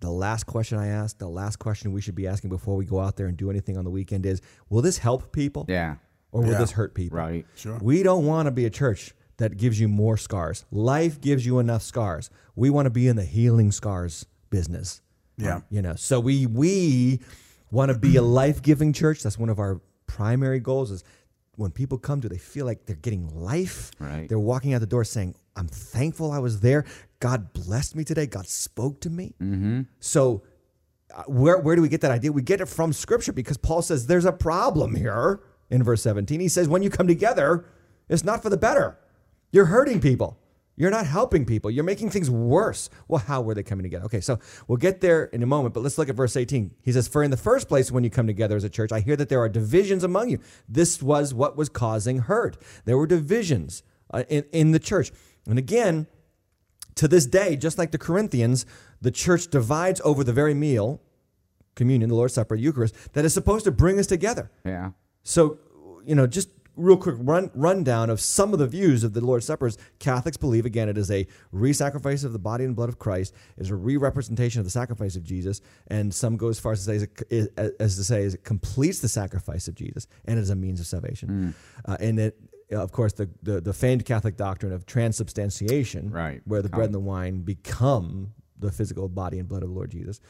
[0.00, 3.00] The last question I ask, the last question we should be asking before we go
[3.00, 5.64] out there and do anything on the weekend is Will this help people?
[5.68, 5.96] yeah,
[6.32, 6.58] Or will Yeah.
[6.58, 7.18] this hurt people?
[7.18, 7.44] right.
[7.54, 7.78] Sure.
[7.82, 10.64] We don't want to be a church that gives you more scars.
[10.70, 12.30] Life gives you enough scars.
[12.56, 15.00] We want to be in the healing scars business.
[15.36, 15.60] Yeah.
[15.70, 17.20] You know, so we we
[17.70, 19.22] want to be a life-giving church.
[19.22, 21.04] That's one of our primary goals is
[21.56, 23.90] when people come to they feel like they're getting life.
[24.00, 24.28] Right.
[24.28, 26.84] They're walking out the door saying, "I'm thankful I was there.
[27.20, 28.26] God blessed me today.
[28.26, 29.82] God spoke to me." Mm-hmm.
[30.00, 30.42] So
[31.14, 32.32] uh, where where do we get that idea?
[32.32, 36.40] We get it from Scripture because Paul says there's a problem here in verse 17.
[36.40, 37.64] He says when you come together,
[38.08, 38.98] it's not for the better.
[39.50, 40.38] You're hurting people.
[40.78, 41.72] You're not helping people.
[41.72, 42.88] You're making things worse.
[43.08, 44.04] Well, how were they coming together?
[44.04, 46.70] Okay, so we'll get there in a moment, but let's look at verse 18.
[46.82, 49.00] He says, For in the first place, when you come together as a church, I
[49.00, 50.38] hear that there are divisions among you.
[50.68, 52.56] This was what was causing hurt.
[52.84, 55.10] There were divisions uh, in, in the church.
[55.46, 56.06] And again,
[56.98, 58.66] to this day, just like the Corinthians,
[59.00, 61.00] the church divides over the very meal,
[61.76, 64.50] communion, the Lord's Supper, Eucharist, that is supposed to bring us together.
[64.64, 64.90] Yeah,
[65.22, 65.58] So,
[66.04, 69.46] you know, just real quick run rundown of some of the views of the Lord's
[69.46, 69.78] Suppers.
[69.98, 73.62] Catholics believe again it is a re-sacrifice of the body and blood of Christ, it
[73.62, 76.84] is a re-representation of the sacrifice of Jesus, and some go as far as to
[76.84, 80.42] say as, it, as to say as it completes the sacrifice of Jesus and it
[80.42, 81.54] is a means of salvation.
[81.84, 82.38] Uh, and it,
[82.72, 86.40] of course, the, the the famed Catholic doctrine of transubstantiation, Right.
[86.44, 89.90] where the bread and the wine become the physical body and blood of the Lord
[89.90, 90.20] Jesus.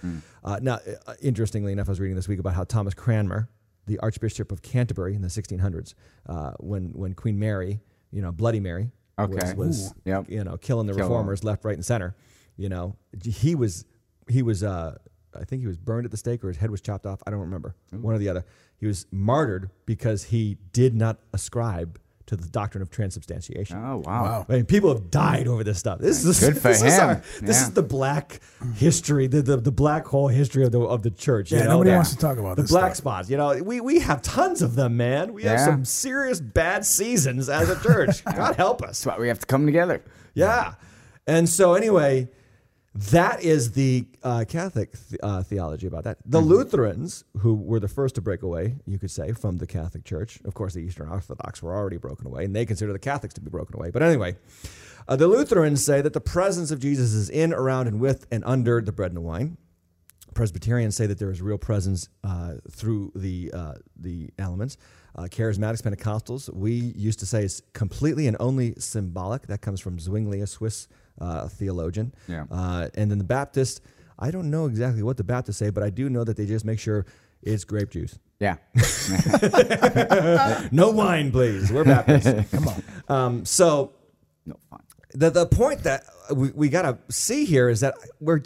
[0.44, 3.48] Uh, now, uh, interestingly enough, I was reading this week about how Thomas Cranmer,
[3.86, 5.94] the Archbishop of Canterbury in the 1600s,
[6.26, 9.34] uh, when when Queen Mary, you know, Bloody Mary, Okay.
[9.34, 10.30] was, was Yep.
[10.30, 12.14] you know killing the Kill reformers left, right, and center.
[12.56, 13.84] You know, he was
[14.28, 14.96] he was uh,
[15.34, 17.20] I think he was burned at the stake or his head was chopped off.
[17.26, 18.44] I don't remember one or the other.
[18.76, 23.76] He was martyred because he did not ascribe to the doctrine of transubstantiation.
[23.76, 24.22] Oh wow.
[24.22, 24.46] Wow.
[24.48, 25.98] I mean, people have died over this stuff.
[25.98, 27.08] This is Good for this Is him.
[27.08, 27.62] our, this Yeah.
[27.64, 28.40] is the black
[28.76, 31.50] history, the, the the black hole history of the of the church.
[31.52, 31.70] Yeah, you know?
[31.72, 32.96] nobody The- wants to talk about the this black stuff.
[32.96, 33.30] spots.
[33.30, 35.32] You know, we we have tons of them, man.
[35.32, 38.24] We have some serious bad seasons as a church.
[38.36, 39.02] God help us.
[39.02, 40.02] That's why we have to come together.
[40.34, 40.74] Yeah.
[41.26, 42.28] And so, anyway,
[42.94, 46.18] that is the uh, Catholic th- uh, theology about that.
[46.24, 50.04] The Lutherans, who were the first to break away, you could say, from the Catholic
[50.04, 53.34] Church, of course, the Eastern Orthodox were already broken away, and they consider the Catholics
[53.34, 53.90] to be broken away.
[53.90, 54.36] But anyway,
[55.06, 58.42] uh, the Lutherans say that the presence of Jesus is in, around, and with, and
[58.44, 59.58] under the bread and the wine.
[60.34, 64.76] Presbyterians say that there is real presence uh, through the uh, the elements.
[65.16, 69.48] Uh, charismatics, Pentecostals, we used to say is completely and only symbolic.
[69.48, 70.86] That comes from Zwingli, a Swiss
[71.20, 72.14] uh, theologian.
[72.26, 72.44] Yeah.
[72.50, 73.80] Uh, and then the Baptists,
[74.18, 76.64] I don't know exactly what the Baptists say, but I do know that they just
[76.64, 77.06] make sure
[77.42, 78.18] it's grape juice.
[78.40, 78.56] Yeah.
[80.72, 81.72] No wine, please.
[81.72, 82.50] We're Baptists.
[82.50, 82.82] Come on.
[83.08, 83.92] Um, so
[84.46, 84.80] no fun.
[85.14, 86.04] the the point that
[86.34, 88.42] we, we got to see here is that we're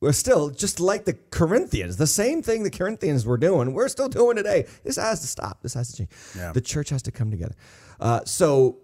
[0.00, 3.74] we're still just like the Corinthians, the same thing the Corinthians were doing.
[3.74, 4.66] We're still doing today.
[4.84, 5.60] This has to stop.
[5.62, 6.10] This has to change.
[6.36, 6.52] Yeah.
[6.52, 7.54] The church has to come together.
[8.00, 8.78] Uh, so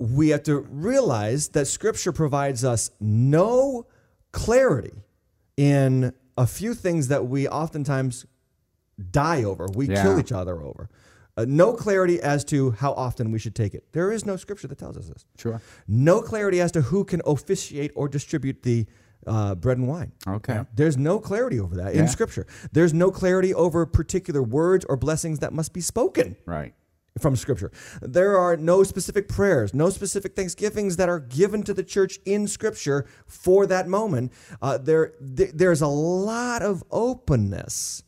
[0.00, 3.86] we have to realize that Scripture provides us no
[4.32, 5.04] clarity
[5.56, 8.24] in a few things that we oftentimes
[9.10, 9.66] die over.
[9.74, 10.02] We Yeah.
[10.02, 10.88] kill each other over.
[11.36, 13.84] Uh, no clarity as to how often we should take it.
[13.92, 15.24] There is no scripture that tells us this.
[15.38, 15.60] Sure.
[15.86, 18.86] No clarity as to who can officiate or distribute the
[19.26, 20.12] uh, bread and wine.
[20.26, 20.62] Okay.
[20.74, 22.00] There's no clarity over that Yeah.
[22.00, 22.46] in Scripture.
[22.72, 26.72] There's no clarity over particular words or blessings that must be spoken Right.
[27.18, 27.70] From Scripture.
[28.00, 32.46] There are no specific prayers, no specific thanksgivings that are given to the church in
[32.46, 34.32] Scripture for that moment.
[34.62, 38.02] Uh, there, th- there's a lot of openness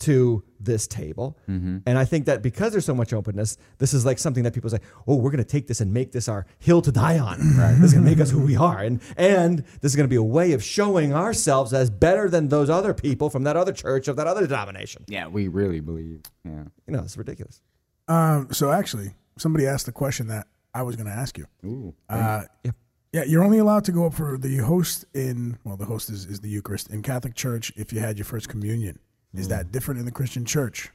[0.00, 4.18] to this table, and I think that because there's so much openness, this is like
[4.18, 6.80] something that people say, "Oh, we're going to take this and make this our hill
[6.82, 7.38] to die on.
[7.80, 10.10] This is going to make us who we are, and and this is going to
[10.10, 13.72] be a way of showing ourselves as better than those other people from that other
[13.74, 16.22] church of that other denomination." Yeah, we really believe.
[16.46, 16.64] Yeah.
[16.86, 17.60] You know, it's ridiculous.
[18.08, 21.46] Um, so actually, somebody asked the question that I was going to ask you.
[21.64, 21.94] Ooh.
[22.08, 22.70] Uh, Yeah.
[23.12, 26.24] yeah, you're only allowed to go up for the host in well, the host is,
[26.26, 28.98] is the Eucharist in Catholic Church if you had your first communion.
[29.34, 29.50] Is Mm.
[29.50, 30.90] that different in the Christian Church?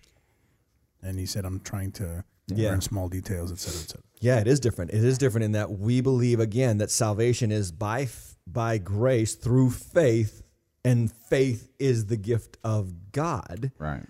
[1.02, 2.72] And he said, "I'm trying to Yeah.
[2.72, 4.92] learn small details, et cetera, et cetera." Yeah, it is different.
[4.92, 9.36] It is different in that we believe again that salvation is by f- by grace
[9.36, 10.44] through faith,
[10.84, 13.72] and faith is the gift of God.
[13.78, 14.06] Right.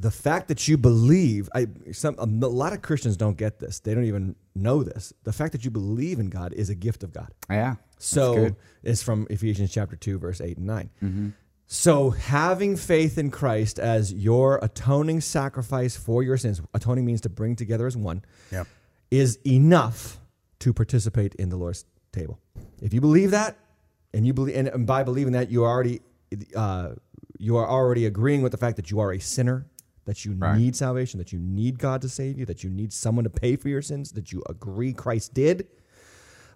[0.00, 3.80] The fact that you believe, I some a lot of Christians don't get this.
[3.80, 5.12] They don't even know this.
[5.24, 7.28] The fact that you believe in God is a gift of God.
[7.50, 7.74] Yeah.
[7.98, 11.34] So it's from Ephesians chapter 2, verse 8 and 9.
[11.66, 17.28] So having faith in Christ as your atoning sacrifice for your sins, atoning means to
[17.28, 18.64] bring together as one, Yeah.
[19.10, 20.18] is enough
[20.60, 22.38] to participate in the Lord's table.
[22.80, 23.56] If you believe that,
[24.14, 26.00] and you believe, and, and by believing that, you already,
[26.56, 26.92] uh,
[27.38, 29.66] you are already agreeing with the fact that you are a sinner,
[30.08, 30.56] that you Right.
[30.58, 33.56] need salvation, that you need God to save you, that you need someone to pay
[33.56, 35.68] for your sins, that you agree Christ did.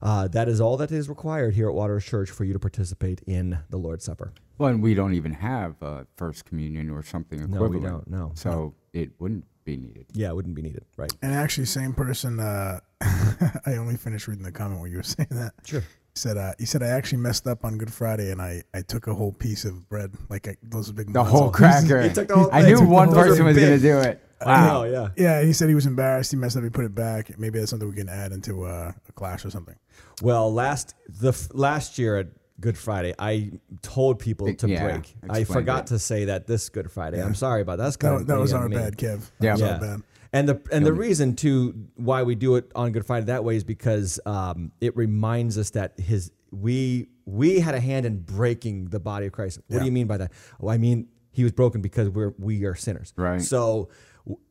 [0.00, 3.20] Uh, that is all that is required here at Waters Church for you to participate
[3.26, 4.32] in the Lord's Supper.
[4.58, 7.60] Well, and we don't even have uh, First Communion or something equivalent.
[7.62, 8.10] No, we equivalent.
[8.10, 8.32] don't, no.
[8.34, 10.06] So it wouldn't be needed.
[10.14, 11.12] Yeah, it wouldn't be needed, right?
[11.22, 12.40] And actually, same person.
[12.40, 15.52] Uh, I only finished reading the comment where you were saying that.
[15.64, 15.84] Sure.
[16.14, 18.82] He said, uh, "He said I actually messed up on Good Friday, and I, I
[18.82, 22.02] took a whole piece of bread, like I, those big The matzo- whole cracker.
[22.02, 24.20] He took the whole I knew Took one whole- person was going to do it.
[24.44, 24.82] Wow.
[24.84, 25.08] yeah.
[25.16, 26.32] Yeah, he said he was embarrassed.
[26.32, 26.64] He messed up.
[26.64, 27.38] He put it back.
[27.38, 29.76] Maybe that's something we can add into uh, a clash or something.
[30.20, 32.26] Well, last the f- last year at
[32.60, 35.14] Good Friday, I told people to Yeah, break.
[35.30, 35.86] I explained forgot it.
[35.86, 37.22] to say that this Good Friday.
[37.22, 37.84] I'm sorry about that.
[37.84, 38.76] That's kind That, of that was on our me.
[38.76, 39.30] bad, Kev.
[39.38, 39.52] That Yeah.
[39.52, 39.72] was Yeah.
[39.74, 40.02] our bad.
[40.32, 43.56] And the and the reason too why we do it on Good Friday that way
[43.56, 48.86] is because um, it reminds us that his we we had a hand in breaking
[48.86, 49.60] the body of Christ.
[49.68, 50.32] What do you mean by that?
[50.58, 53.12] Well, I mean he was broken because we're we are sinners.
[53.16, 53.42] Right.
[53.42, 53.90] So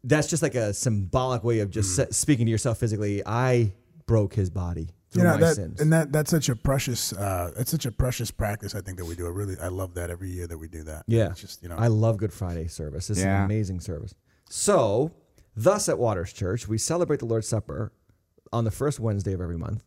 [0.04, 1.74] that's just like a symbolic way of Mm.
[1.74, 3.24] just se- speaking to yourself physically.
[3.26, 3.74] I
[4.06, 5.82] broke his body through You know my that, sins.
[5.82, 8.76] and that that's such a precious uh, that's such a precious practice.
[8.76, 9.26] I think that we do.
[9.26, 11.06] I really I love that every year that we do that.
[11.08, 11.30] Yeah.
[11.32, 13.10] it's just you know I love Good Friday service.
[13.10, 14.14] It's an amazing service.
[14.50, 15.12] So,
[15.56, 17.92] thus at Waters Church, we celebrate the Lord's Supper
[18.54, 19.84] on the first Wednesday of every month,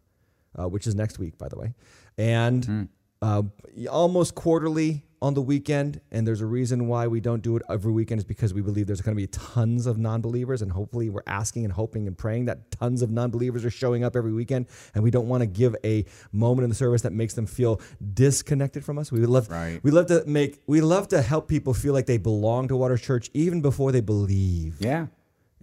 [0.59, 1.75] uh, which is next week, by the way,
[2.19, 2.83] and Hmm.
[3.23, 3.43] uh,
[3.91, 6.01] almost quarterly on the weekend.
[6.11, 8.87] And there's a reason why we don't do it every weekend is because we believe
[8.87, 12.45] there's going to be tons of non-believers, and hopefully we're asking and hoping and praying
[12.47, 15.75] that tons of non-believers are showing up every weekend, and we don't want to give
[15.85, 17.81] a moment in the service that makes them feel
[18.13, 19.11] disconnected from us.
[19.11, 19.81] We love, Right.
[19.83, 23.01] we love to make, we love to help people feel like they belong to Waters
[23.01, 24.77] Church even before they believe.
[24.79, 25.07] Yeah.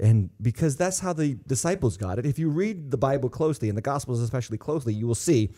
[0.02, 2.26] And because that's how the disciples got it.
[2.26, 5.52] If you read the Bible closely and the Gospels especially closely, you will see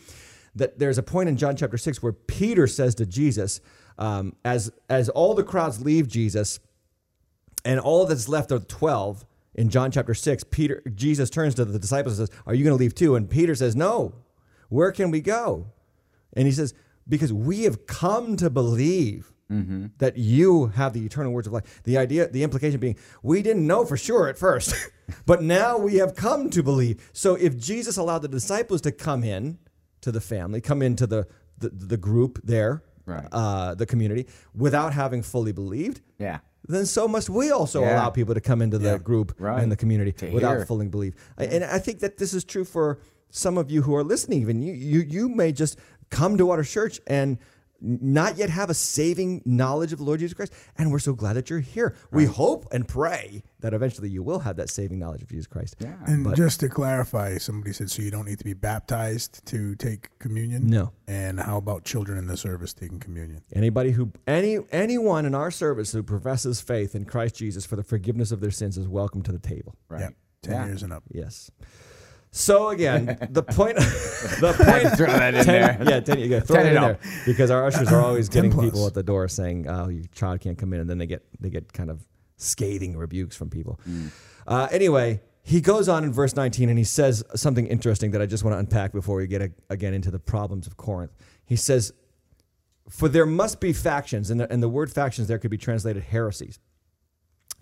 [0.54, 3.60] that there's a point in John chapter 6 where Peter says to Jesus,
[3.98, 6.60] um, as, as all the crowds leave Jesus
[7.64, 11.78] and all that's left are 12 in John chapter 6, Peter, Jesus turns to the
[11.78, 13.16] disciples and says, Are you going to leave too?
[13.16, 14.14] And Peter says, No.
[14.68, 15.68] Where can we go?
[16.32, 16.74] And he says,
[17.08, 21.82] Because we have come to believe that you have the eternal words of life.
[21.84, 24.74] The idea, the implication being, we didn't know for sure at first,
[25.26, 27.08] but now we have come to believe.
[27.12, 29.58] So if Jesus allowed the disciples to come in
[30.00, 31.26] to the family, come into the,
[31.58, 33.26] the, the group there, Right.
[33.32, 36.38] uh, the community, without having fully believed, Yeah.
[36.66, 37.96] then so must we also Yeah.
[37.96, 39.62] allow people to come into the group Right.
[39.62, 40.64] and the community To without hear.
[40.66, 41.14] fully believe.
[41.36, 42.98] I- And I think that this is true for
[43.30, 44.40] some of you who are listening.
[44.40, 45.78] Even you, you, you may just
[46.08, 47.36] come to Water Church and
[47.84, 50.52] not yet have a saving knowledge of the Lord Jesus Christ.
[50.78, 51.94] And we're so glad that you're here.
[52.10, 55.76] We hope and pray that eventually you will have that saving knowledge of Jesus Christ.
[55.78, 55.94] Yeah.
[56.06, 60.18] And just to clarify, somebody said, so you don't need to be baptized to take
[60.18, 60.68] communion?
[60.68, 60.92] No.
[61.06, 63.42] And how about children in the service taking communion?
[63.52, 67.82] Anybody who any anyone in our service who professes faith in Christ Jesus for the
[67.82, 69.74] forgiveness of their sins is welcome to the table.
[69.88, 70.00] Right.
[70.00, 70.08] Yeah,
[70.42, 70.66] 10 Yeah.
[70.66, 71.02] years and up.
[71.10, 71.50] Yes.
[72.36, 73.76] So again, the point,
[74.40, 75.88] the point, Throw that in 10 there.
[75.88, 78.64] yeah, 10, you throw Ten it in there because our ushers are always getting plus.
[78.64, 81.24] people at the door saying, "Oh, your child can't come in," and then they get
[81.40, 82.04] they get kind of
[82.36, 83.78] scathing rebukes from people.
[84.48, 88.26] Uh, anyway, he goes on in verse 19 and he says something interesting that I
[88.26, 91.12] just want to unpack before we get a, again into the problems of Corinth.
[91.46, 91.92] He says,
[92.90, 96.02] "For there must be factions," and the, and the word factions there could be translated
[96.02, 96.58] heresies.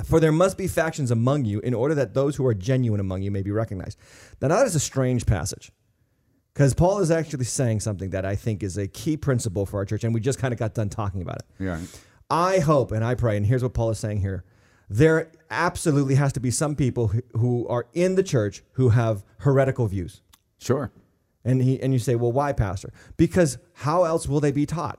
[0.05, 3.23] For there must be factions among you in order that those who are genuine among
[3.23, 3.99] you may be recognized.
[4.41, 5.71] Now, that is a strange passage
[6.55, 9.85] because Paul is actually saying something that I think is a key principle for our
[9.85, 11.45] church, and we just kind of got done talking about it.
[11.59, 11.81] Yeah.
[12.31, 14.45] I hope and I pray, and here's what Paul is saying here
[14.91, 19.25] there absolutely has to be some people who- who are in the church who have
[19.39, 20.21] heretical views.
[20.59, 20.91] Sure.
[21.47, 22.93] And, he, and you say, well, why, Pastor?
[23.17, 24.99] Because how else will they be taught?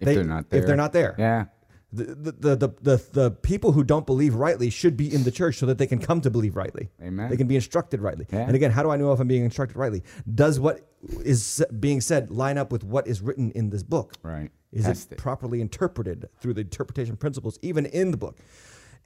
[0.00, 0.60] If They- they're not there.
[0.60, 1.14] if they're not there.
[1.18, 1.46] Yeah.
[1.94, 5.30] The, the, the, the, the, the people who don't believe rightly should be in the
[5.30, 6.90] church so that they can come to believe rightly.
[7.02, 7.30] Amen.
[7.30, 8.26] They can be instructed rightly.
[8.32, 8.40] Yeah.
[8.40, 10.02] And again, how do I know if I'm being instructed rightly?
[10.34, 10.88] Does what
[11.24, 14.14] is being said line up with what is written in this book?
[14.22, 14.50] Right.
[14.72, 15.18] Is Test it it.
[15.18, 18.38] properly interpreted through the interpretation principles, even in the book?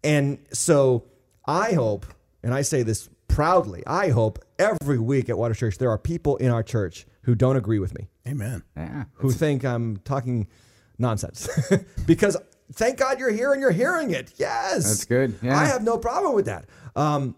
[0.02, 1.04] And so
[1.46, 2.06] I hope,
[2.42, 6.36] and I say this proudly, I hope every week at Water Church, there are people
[6.38, 8.62] in our church who don't agree with me, Amen.
[8.76, 9.04] Yeah.
[9.14, 10.46] who think I'm talking
[10.98, 11.48] nonsense.
[12.06, 12.36] because
[12.72, 14.34] thank God you're here and you're hearing it.
[14.36, 14.84] Yes.
[14.84, 15.38] That's good.
[15.42, 15.58] Yeah.
[15.58, 16.66] I have no problem with that.
[16.96, 17.36] Um,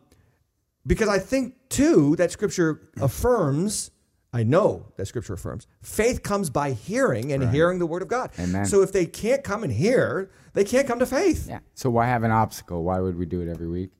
[0.86, 3.90] because I think, too, that scripture affirms.
[4.32, 8.30] I know that scripture affirms faith comes by hearing and hearing the word of God.
[8.38, 8.64] Amen.
[8.64, 11.48] So if they can't come and hear, they can't come to faith.
[11.48, 11.58] Yeah.
[11.74, 12.84] So why have an obstacle?
[12.84, 13.90] Why would we do it every week?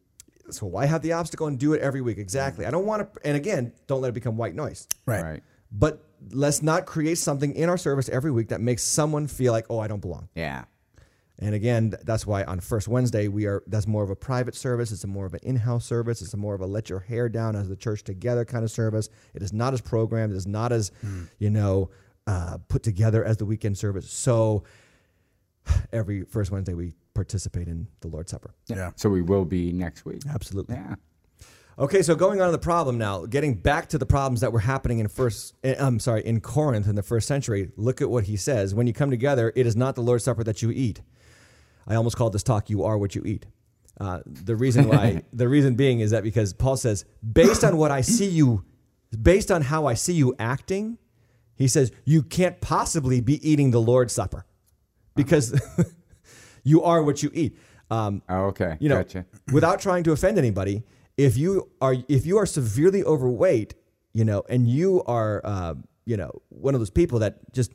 [0.50, 2.18] So why have the obstacle and do it every week?
[2.18, 2.64] Exactly.
[2.64, 4.86] I don't want to, and again, don't let it become white noise.
[5.04, 5.22] Right.
[5.22, 5.42] Right.
[5.72, 9.66] But let's not create something in our service every week that makes someone feel like,
[9.68, 10.28] oh, I don't belong.
[10.34, 10.64] Yeah.
[11.40, 13.62] And again, that's why on first Wednesday we are.
[13.66, 14.92] That's more of a private service.
[14.92, 16.20] It's a more of an in-house service.
[16.20, 18.70] It's a more of a let your hair down as the church together kind of
[18.70, 19.08] service.
[19.34, 20.32] It is not as programmed.
[20.32, 20.92] It is not as,
[21.38, 21.90] you know,
[22.26, 24.10] uh, put together as the weekend service.
[24.10, 24.64] So
[25.92, 28.54] every first Wednesday we participate in the Lord's Supper.
[28.66, 28.90] Yeah.
[28.96, 30.22] So we will be next week.
[30.28, 30.76] Absolutely.
[30.76, 30.94] Yeah.
[31.78, 34.60] Okay, so going on to the problem now, getting back to the problems that were
[34.60, 37.70] happening in first, eh, I'm sorry, in Corinth in the first century.
[37.76, 40.44] Look at what he says: When you come together, it is not the Lord's Supper
[40.44, 41.00] that you eat.
[41.86, 43.46] I almost called this talk "You are what you eat."
[44.00, 47.90] Uh, the reason why, the reason being, is that because Paul says, based on what
[47.90, 48.64] I see you,
[49.20, 50.96] based on how I see you acting,
[51.56, 54.46] he says you can't possibly be eating the Lord's Supper
[55.14, 55.60] because
[56.64, 57.58] you are what you eat.
[57.90, 58.76] Um, Oh, okay.
[58.80, 59.26] you know, gotcha.
[59.52, 60.84] without trying to offend anybody,
[61.18, 63.74] if you are if you are severely overweight,
[64.14, 65.74] you know, and you are, uh,
[66.06, 67.72] you know, one of those people that just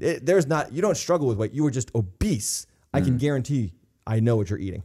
[0.00, 2.66] it, there's not you don't struggle with weight, you are just obese.
[2.96, 3.04] I Mm.
[3.04, 3.72] can guarantee
[4.06, 4.82] I know what you're eating,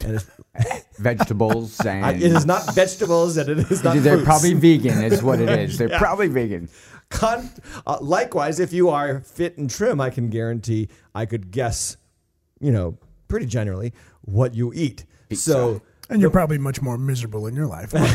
[0.00, 0.26] and it's,
[0.98, 3.96] Vegetables and I, it is not vegetables and it is not.
[3.96, 4.24] they're fruits.
[4.24, 5.02] probably vegan.
[5.04, 5.76] Is what it is.
[5.78, 6.68] They're probably vegan.
[7.10, 7.50] Con-
[7.86, 11.96] uh, likewise, if you are fit and trim, I can guarantee I could guess,
[12.60, 12.96] you know,
[13.28, 15.04] pretty generally what you eat.
[15.32, 15.82] So.
[16.10, 17.92] And you're probably much more miserable in your life.
[17.92, 18.06] hey,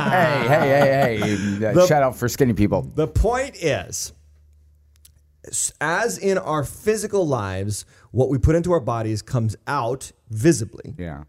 [0.00, 1.18] hey, hey,
[1.60, 1.66] hey!
[1.66, 2.82] Uh, shout out for skinny people.
[2.94, 4.12] The point is, s-
[5.80, 10.94] as in our physical lives, what we put into our bodies comes out visibly.
[10.98, 11.24] Yeah.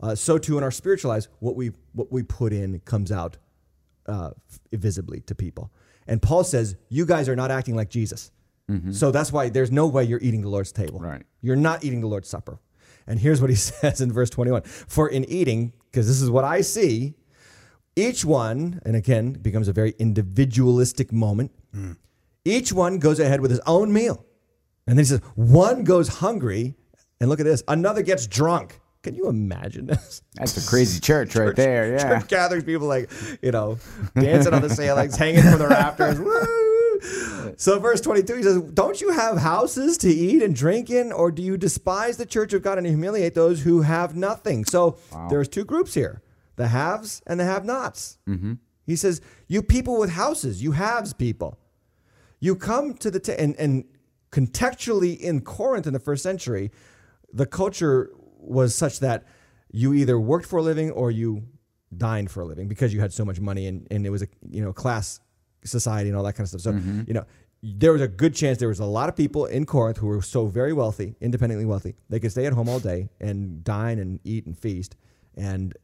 [0.00, 3.38] Uh, so too in our spiritual lives, what we what we put in comes out
[4.06, 4.30] uh,
[4.72, 5.72] visibly to people.
[6.06, 8.30] And Paul says, "You guys are not acting like Jesus."
[8.90, 10.98] So that's why there's no way you're eating the Lord's table.
[10.98, 11.22] Right.
[11.40, 12.58] You're not eating the Lord's supper.
[13.06, 16.44] And here's what he says in verse 21: For in eating, because this is what
[16.44, 17.14] I see,
[17.94, 21.52] each one, and again, becomes a very individualistic moment.
[22.46, 24.24] Each one goes ahead with his own meal.
[24.86, 26.76] And then he says, one goes hungry,
[27.20, 28.78] and look at this, another gets drunk.
[29.02, 30.22] Can you imagine this?
[30.34, 31.92] That's a crazy church right there.
[31.92, 32.20] Yeah.
[32.20, 33.10] Church gatherings, people like,
[33.42, 33.78] you know,
[34.14, 36.20] dancing on the ceilings, hanging from the rafters.
[36.20, 37.54] Woo!
[37.56, 41.32] So, verse 22, he says, Don't you have houses to eat and drink in, or
[41.32, 44.64] do you despise the church of God and humiliate those who have nothing?
[44.64, 44.98] So,
[45.30, 46.22] there's two groups here
[46.54, 48.18] the haves and the have nots.
[48.28, 48.54] Mm-hmm.
[48.86, 51.58] He says, You people with houses, you haves people.
[52.40, 53.84] You come to the, ta- and, and
[54.30, 56.70] contextually in Corinth in the first century,
[57.32, 59.24] the culture was such that
[59.70, 61.42] you either worked for a living or you
[61.96, 64.28] dined for a living because you had so much money and, and it was a
[64.50, 65.20] you know class
[65.64, 66.60] society and all that kind of stuff.
[66.60, 67.02] So mm-hmm.
[67.06, 67.24] you know
[67.62, 70.22] there was a good chance there was a lot of people in Corinth who were
[70.22, 74.20] so very wealthy, independently wealthy, they could stay at home all day and dine and
[74.24, 74.96] eat and feast.
[75.36, 75.74] And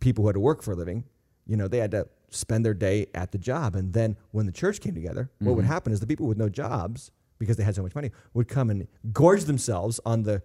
[0.00, 1.04] people who had to work for a living,
[1.46, 3.74] you know, they had to spend their day at the job.
[3.76, 6.48] And then when the church came together, what would happen is the people with no
[6.48, 10.42] jobs because they had so much money would come and gorge themselves on the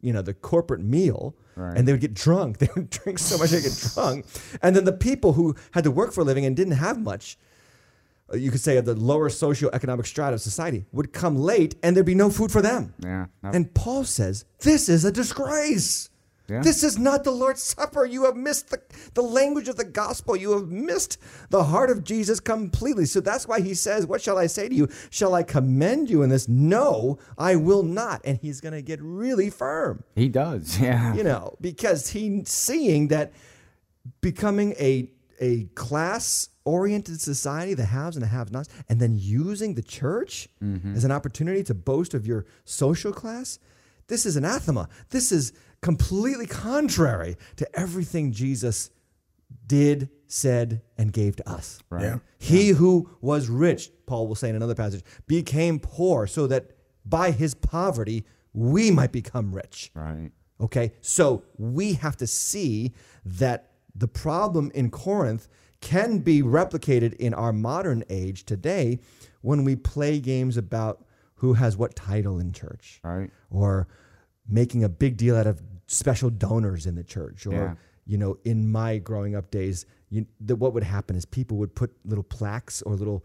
[0.00, 1.76] you know the corporate meal Right.
[1.76, 4.24] and they would get drunk they would drink so much they get drunk
[4.62, 7.36] and then the people who had to work for a living and didn't have much
[8.32, 11.96] uh, you could say of the lower socioeconomic strata of society would come late and
[11.96, 13.26] there'd be no food for them Yeah.
[13.42, 16.10] And paul says this is a disgrace
[16.48, 16.60] Yeah.
[16.60, 18.80] this is not the lord's supper you have missed the,
[19.14, 21.18] the language of the gospel you have missed
[21.50, 24.74] the heart of jesus completely so that's why he says what shall i say to
[24.74, 28.82] you shall i commend you in this no i will not and he's going to
[28.82, 30.78] get really firm he does.
[30.88, 31.14] Yeah.
[31.14, 33.32] you know, because he's seeing that
[34.20, 39.74] becoming a a class oriented society, the haves and the have nots, and then using
[39.74, 40.94] the church mm-hmm.
[40.94, 43.58] as an opportunity to boast of your social class,
[44.08, 44.88] this is anathema.
[45.10, 48.90] This is completely contrary to everything Jesus
[49.66, 51.80] did, said, and gave to us.
[51.90, 52.02] Right.
[52.02, 52.18] Yeah.
[52.38, 56.70] He who was rich, Paul will say in another passage, became poor so that
[57.04, 59.90] by his poverty we might become rich.
[59.94, 60.30] Right.
[60.60, 62.92] Okay, so we have to see
[63.24, 65.48] that the problem in Corinth
[65.80, 68.98] can be replicated in our modern age today
[69.42, 71.04] when we play games about
[71.36, 73.30] who has what title in church Right.
[73.50, 73.86] or
[74.48, 77.74] making a big deal out of special donors in the church or Yeah.
[78.06, 81.74] you know in my growing up days you, the, what would happen is people would
[81.74, 83.24] put little plaques or little,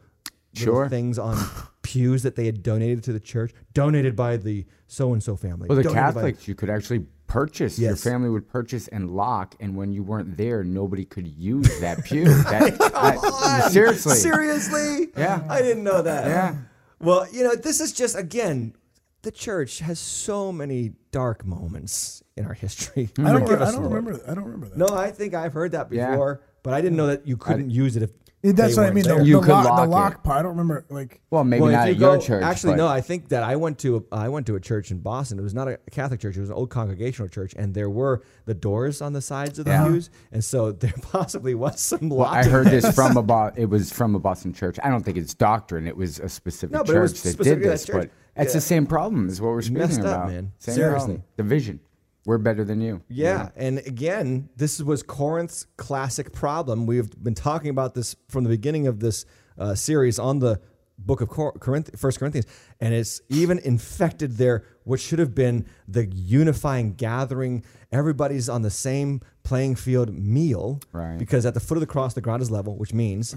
[0.60, 0.90] little Sure.
[0.90, 1.38] things on
[1.82, 5.68] pews that they had donated to the church, donated by the so and so family.
[5.68, 7.80] Well, the donated Catholics, you could actually purchase.
[7.80, 8.04] yes.
[8.06, 12.04] Your family would purchase and lock, and when you weren't there, nobody could use that
[12.04, 12.26] pew.
[12.26, 14.16] That, I- seriously.
[14.16, 15.08] Seriously?
[15.18, 15.44] Yeah.
[15.50, 16.28] I didn't know that.
[16.28, 16.56] Yeah.
[17.00, 18.76] Well, you know, this is just again,
[19.24, 23.10] the church has so many dark moments in our history.
[23.18, 24.22] I don't, Forgive I don't remember.
[24.28, 24.78] I don't remember that.
[24.78, 26.12] No, I think I've heard that Yeah.
[26.12, 28.12] before, but I didn't know that you couldn't use it if
[28.58, 29.06] that's they what I mean.
[29.06, 29.20] there.
[29.20, 30.40] The, You the could lock, lock the lock part.
[30.40, 30.86] I don't remember.
[30.90, 32.44] Like Well, maybe well, not if at you your church.
[32.44, 32.88] actually, but- no.
[32.88, 35.40] I think that I went to a, I went to a church in Boston.
[35.40, 38.22] It was not a Catholic church; it was an old congregational church, and there were
[38.44, 39.88] the doors on the sides of the Yeah.
[39.88, 42.10] pews, and so there possibly was some.
[42.10, 42.96] Well, I heard this things.
[42.96, 43.58] from about.
[43.58, 44.78] It was from a Boston church.
[44.84, 45.88] I don't think it's doctrine.
[45.88, 47.86] It was a specific No, but church it was that did specifically that this.
[47.86, 48.10] church.
[48.10, 48.58] But it's Yeah.
[48.58, 49.30] the same problem.
[49.30, 50.28] Is what we're speaking Messed up, about.
[50.30, 50.52] man.
[50.60, 50.98] Same Seriously.
[51.16, 51.24] problem.
[51.38, 51.80] Division.
[52.26, 53.02] We're better than you.
[53.10, 56.86] Yeah, and again, this was Corinth's classic problem.
[56.86, 59.26] We've been talking about this from the beginning of this
[59.58, 60.62] uh, series on the
[60.98, 62.46] book of Cor- Corinth, First Corinthians,
[62.80, 67.64] and it's even infected their what should have been the unifying gathering.
[67.92, 71.18] Everybody's on the same playing field meal, Right.
[71.18, 73.36] Because at the foot of the cross, the ground is level, which means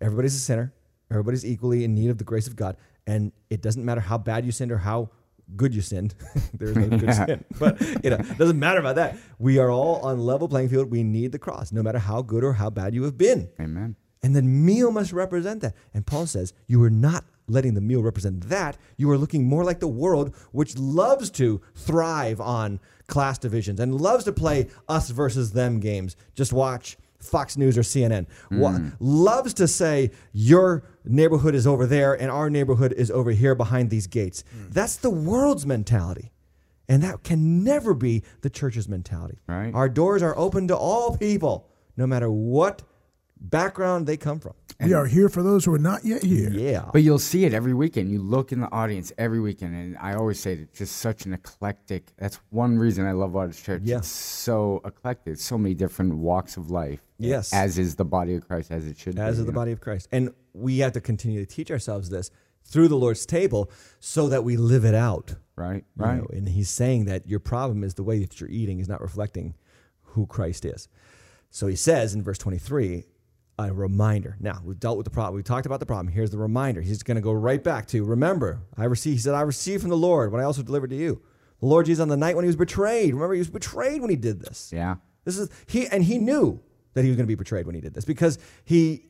[0.00, 0.72] everybody's a sinner.
[1.10, 2.76] Everybody's equally in need of the grace of God,
[3.06, 5.10] and it doesn't matter how bad you sinned or how
[5.56, 6.14] good you sinned.
[6.54, 9.16] There's no good sin, but you know, it doesn't matter about that.
[9.38, 10.90] We are all on level playing field.
[10.90, 13.50] We need the cross, no matter how good or how bad you have been.
[13.60, 13.96] Amen.
[14.22, 15.74] And the meal must represent that.
[15.92, 18.78] And Paul says, you are not letting the meal represent that.
[18.96, 22.78] You are looking more like the world, which loves to thrive on
[23.08, 26.16] class divisions and loves to play us versus them games.
[26.34, 28.26] Just watch Fox News or CNN.
[28.50, 28.88] Wa- hmm.
[28.98, 33.90] loves to say, your neighborhood is over there and our neighborhood is over here behind
[33.90, 34.44] these gates.
[34.52, 34.70] Hmm.
[34.70, 36.32] That's the world's mentality.
[36.88, 39.38] And that can never be the church's mentality.
[39.46, 39.72] Right.
[39.72, 42.82] Our doors are open to all people, no matter what
[43.40, 44.54] background they come from.
[44.82, 46.50] We are here for those who are not yet here.
[46.50, 46.88] Yeah.
[46.92, 48.10] But you'll see it every weekend.
[48.10, 51.32] You look in the audience every weekend, and I always say it's just such an
[51.32, 52.06] eclectic.
[52.16, 53.82] That's one reason I love Waters Church.
[53.84, 53.98] Yeah.
[53.98, 55.38] It's so eclectic.
[55.38, 57.00] So many different walks of life.
[57.18, 57.52] Yes.
[57.52, 59.20] As is the body of Christ, as it should be.
[59.20, 59.56] as is the know?
[59.56, 60.08] body of Christ.
[60.12, 62.30] And we have to continue to teach ourselves this
[62.64, 63.70] through the Lord's table
[64.00, 65.34] so that we live it out.
[65.56, 65.84] Right.
[65.96, 66.18] you Right.
[66.18, 66.26] know.
[66.32, 69.54] And he's saying that your problem is the way that you're eating is not reflecting
[70.02, 70.88] who Christ is.
[71.50, 73.04] So he says in verse 23,
[73.58, 74.36] a reminder.
[74.40, 75.36] Now, we've dealt with the problem.
[75.36, 76.08] We talked about the problem.
[76.08, 76.80] Here's the reminder.
[76.80, 79.90] He's going to go right back to remember, I received, he said, I received from
[79.90, 81.20] the Lord what I also delivered to you.
[81.60, 83.14] The Lord Jesus on the night when he was betrayed.
[83.14, 84.70] Remember, he was betrayed when he did this.
[84.74, 84.96] Yeah.
[85.24, 86.60] This is he and he knew
[86.94, 89.04] that he was going to be betrayed when he did this because he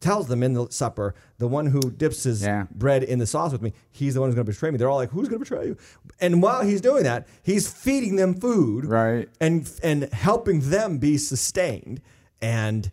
[0.00, 2.66] tells them in the supper, the one who dips his Yeah.
[2.74, 4.78] bread in the sauce with me, he's the one who's going to betray me.
[4.78, 5.76] They're all like, "Who's going to betray you?"
[6.20, 9.28] And while he's doing that, he's feeding them food, Right.
[9.40, 12.00] and and helping them be sustained.
[12.40, 12.90] And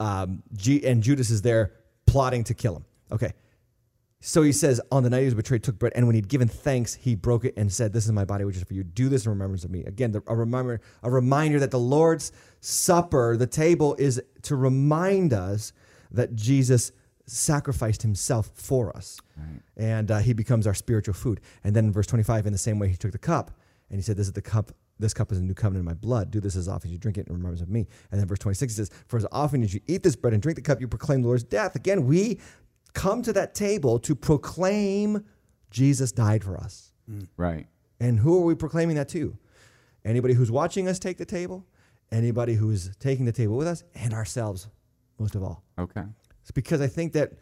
[0.00, 1.74] um, G, and Judas is there
[2.06, 2.84] plotting to kill him.
[3.12, 3.32] Okay.
[4.22, 6.46] So he says, on the night he was betrayed, took bread, and when he'd given
[6.46, 8.84] thanks, he broke it and said, "This is my body, which is for you.
[8.84, 12.30] Do this in remembrance of me." Again, the, a reminder, a reminder that the Lord's
[12.60, 15.72] Supper, the table, is to remind us
[16.10, 16.92] that Jesus
[17.24, 19.18] sacrificed himself for us,
[19.76, 21.40] and uh, he becomes our spiritual food.
[21.64, 23.52] And then in verse twenty-five, in the same way, he took the cup
[23.88, 25.94] and he said, "This is the cup." This cup is a new covenant in my
[25.94, 26.30] blood.
[26.30, 27.86] Do this as often as you drink it in remembrance of me.
[28.10, 30.56] And then verse 26 says, For as often as you eat this bread and drink
[30.56, 31.74] the cup, you proclaim the Lord's death.
[31.74, 32.38] Again, we
[32.92, 35.24] come to that table to proclaim
[35.70, 36.92] Jesus died for us.
[37.10, 37.26] Mm.
[37.36, 37.66] Right.
[37.98, 39.36] And who are we proclaiming that to?
[40.04, 41.66] Anybody who's watching us take the table,
[42.12, 44.68] anybody who's taking the table with us, and ourselves,
[45.18, 45.62] most of all.
[45.78, 46.02] Okay.
[46.42, 47.32] It's because I think that,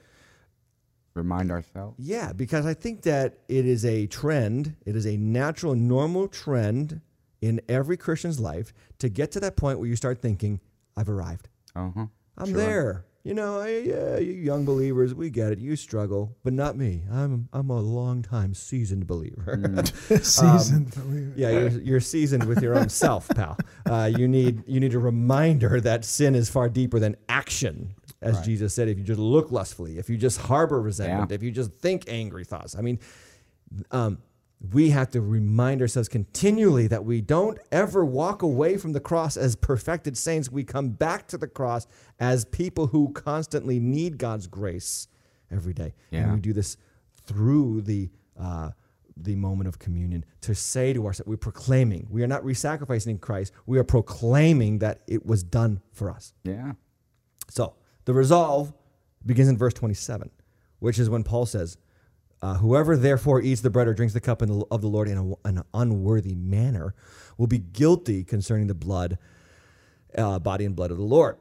[1.14, 1.96] Remind ourselves.
[1.98, 7.00] yeah, because I think that it is a trend, it is a natural, normal trend
[7.40, 10.60] in every Christian's life to get to that point where you start thinking,
[10.96, 11.48] I've arrived.
[11.76, 12.06] Uh huh.
[12.36, 13.04] I'm there.
[13.24, 15.58] You know, I, yeah, you young believers, we get it.
[15.58, 17.02] You struggle, but not me.
[17.12, 19.60] I'm I'm a long time seasoned believer.
[20.22, 21.32] Seasoned believer.
[21.36, 23.58] yeah, you're, you're seasoned with your own self, pal.
[23.84, 28.40] Uh, you need you need a reminder that sin is far deeper than action, as
[28.40, 28.88] Jesus said.
[28.88, 31.34] If you just look lustfully, if you just harbor resentment, Yeah.
[31.34, 32.76] if you just think angry thoughts.
[32.76, 32.98] I mean,
[33.90, 34.18] um,
[34.60, 39.36] we have to remind ourselves continually that we don't ever walk away from the cross
[39.36, 40.50] as perfected saints.
[40.50, 41.86] We come back to the cross
[42.18, 45.06] as people who constantly need God's grace
[45.50, 45.94] every day.
[46.24, 46.76] And we do this
[47.24, 48.70] through the uh,
[49.20, 52.06] the moment of communion to say to ourselves, we're proclaiming.
[52.08, 53.52] We are not re-sacrificing Christ.
[53.66, 56.34] We are proclaiming that it was done for us.
[56.44, 56.74] Yeah.
[57.48, 58.72] So the resolve
[59.26, 60.30] begins in verse 27,
[60.78, 61.76] which is when Paul says,
[62.40, 65.08] uh, Whoever therefore eats the bread or drinks the cup in the, of the Lord
[65.08, 66.94] in a, an unworthy manner
[67.36, 69.18] will be guilty concerning the blood,
[70.16, 71.36] uh, body and blood of the Lord.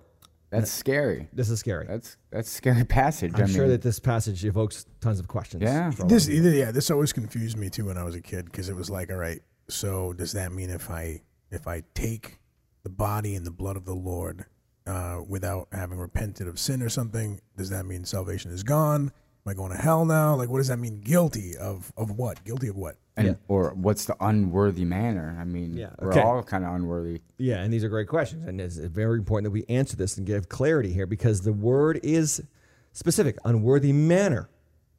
[0.49, 1.27] That's scary.
[1.33, 1.85] This is scary.
[1.87, 3.33] That's that's a scary passage.
[3.35, 5.61] I'm I sure that this passage evokes tons of questions.
[5.63, 5.91] Yeah.
[6.05, 8.69] This of either yeah, this always confused me too when I was a kid because
[8.69, 11.21] it was like, all right, so does that mean if I
[11.51, 12.39] if I take
[12.83, 14.45] the body and the blood of the Lord
[14.85, 19.11] uh, without having repented of sin or something, does that mean salvation is gone?
[19.47, 20.35] Am I going to hell now?
[20.35, 20.99] Like, what does that mean?
[20.99, 22.43] Guilty of of what?
[22.43, 22.97] Guilty of what?
[23.15, 23.33] and, Yeah.
[23.47, 25.37] or what's the unworthy manner?
[25.39, 26.19] I mean, Yeah, we're okay.
[26.21, 27.21] all kind of unworthy.
[27.37, 30.27] Yeah, and these are great questions, and it's very important that we answer this and
[30.27, 32.43] give clarity here because the word is
[32.91, 34.49] specific: unworthy manner,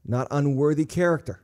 [0.06, 1.42] not unworthy character.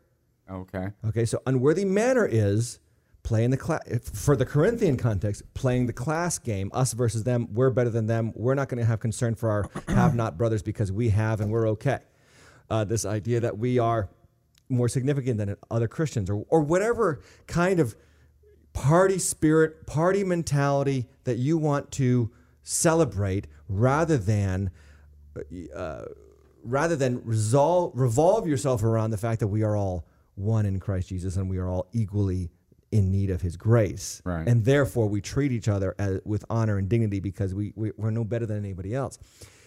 [0.51, 0.89] Okay.
[1.07, 2.79] Okay, so unworthy manner is
[3.23, 3.83] playing the class
[4.15, 7.49] for the Corinthian context, playing the class game, us versus them.
[7.53, 8.33] We're better than them.
[8.35, 11.69] We're not going to have concern for our have-not brothers because we have and we're
[11.69, 11.99] okay.
[12.71, 14.09] Uh, this idea that we are
[14.69, 17.95] more significant than other Christians, or or whatever kind of
[18.73, 22.31] party spirit, party mentality that you want to
[22.63, 24.71] celebrate, rather than
[26.65, 31.09] rather than resolve, revolve yourself around the fact that we are all one in Christ
[31.09, 32.51] Jesus and we are all equally
[32.91, 34.23] in need of his grace.
[34.25, 34.47] Right.
[34.47, 38.11] And therefore, we treat each other as, with honor and dignity because we, we, we're
[38.11, 39.19] no better than anybody else.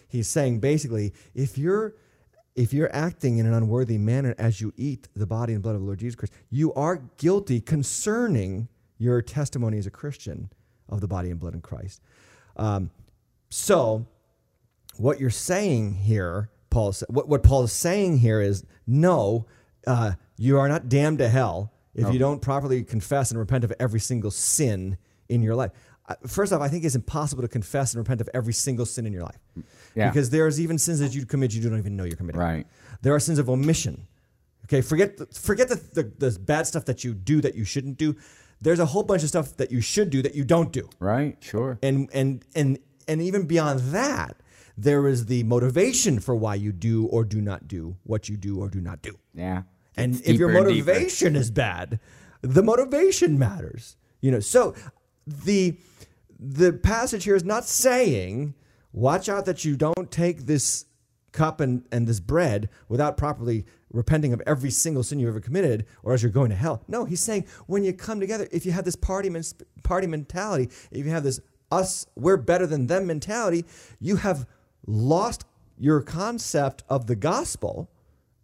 [0.07, 1.95] He's saying basically, if you're
[2.57, 5.81] if you're acting in an unworthy manner as you eat the body and blood of
[5.81, 10.49] the Lord Jesus Christ, you are guilty concerning your testimony as a Christian
[10.89, 12.01] of the body and blood in Christ.
[12.57, 12.89] Um,
[13.49, 14.07] so,
[14.97, 19.45] what you're saying here, Paul, what, what Paul is saying here is no,
[19.85, 23.73] uh, you are not damned to hell if you don't properly confess and repent of
[23.79, 24.97] every single sin
[25.29, 25.71] in your life.
[26.25, 29.11] First off, I think it's impossible to confess and repent of every single sin in
[29.13, 29.39] your life.
[29.93, 30.09] Yeah.
[30.09, 32.39] Because there's even sins that you commit you don't even know you're committing.
[32.39, 32.65] Right.
[33.01, 34.07] There are sins of omission.
[34.65, 37.97] Okay, forget the, forget the, the, the bad stuff that you do that you shouldn't
[37.97, 38.15] do.
[38.61, 41.37] There's a whole bunch of stuff that you should do that you don't do Right.
[41.41, 41.77] Sure.
[41.83, 44.37] and and and and even beyond that
[44.77, 48.59] there is the motivation for why you do or do not do what you do
[48.59, 49.63] or do not do Yeah.
[49.95, 51.99] and if your deeper and motivation is bad
[52.41, 54.73] the motivation matters you know so
[55.27, 55.77] the
[56.39, 58.53] the passage here is not saying
[58.93, 60.85] watch out that you don't take this
[61.31, 65.85] cup and, and this bread without properly repenting of every single sin you've ever committed
[66.03, 66.83] or else you're going to hell.
[66.87, 69.43] No he's saying when you come together if you have this party men-
[69.83, 71.39] party mentality if you have this
[71.71, 73.65] us we're better than them mentality
[73.99, 74.47] you have
[74.87, 75.43] lost
[75.77, 77.89] your concept of the gospel.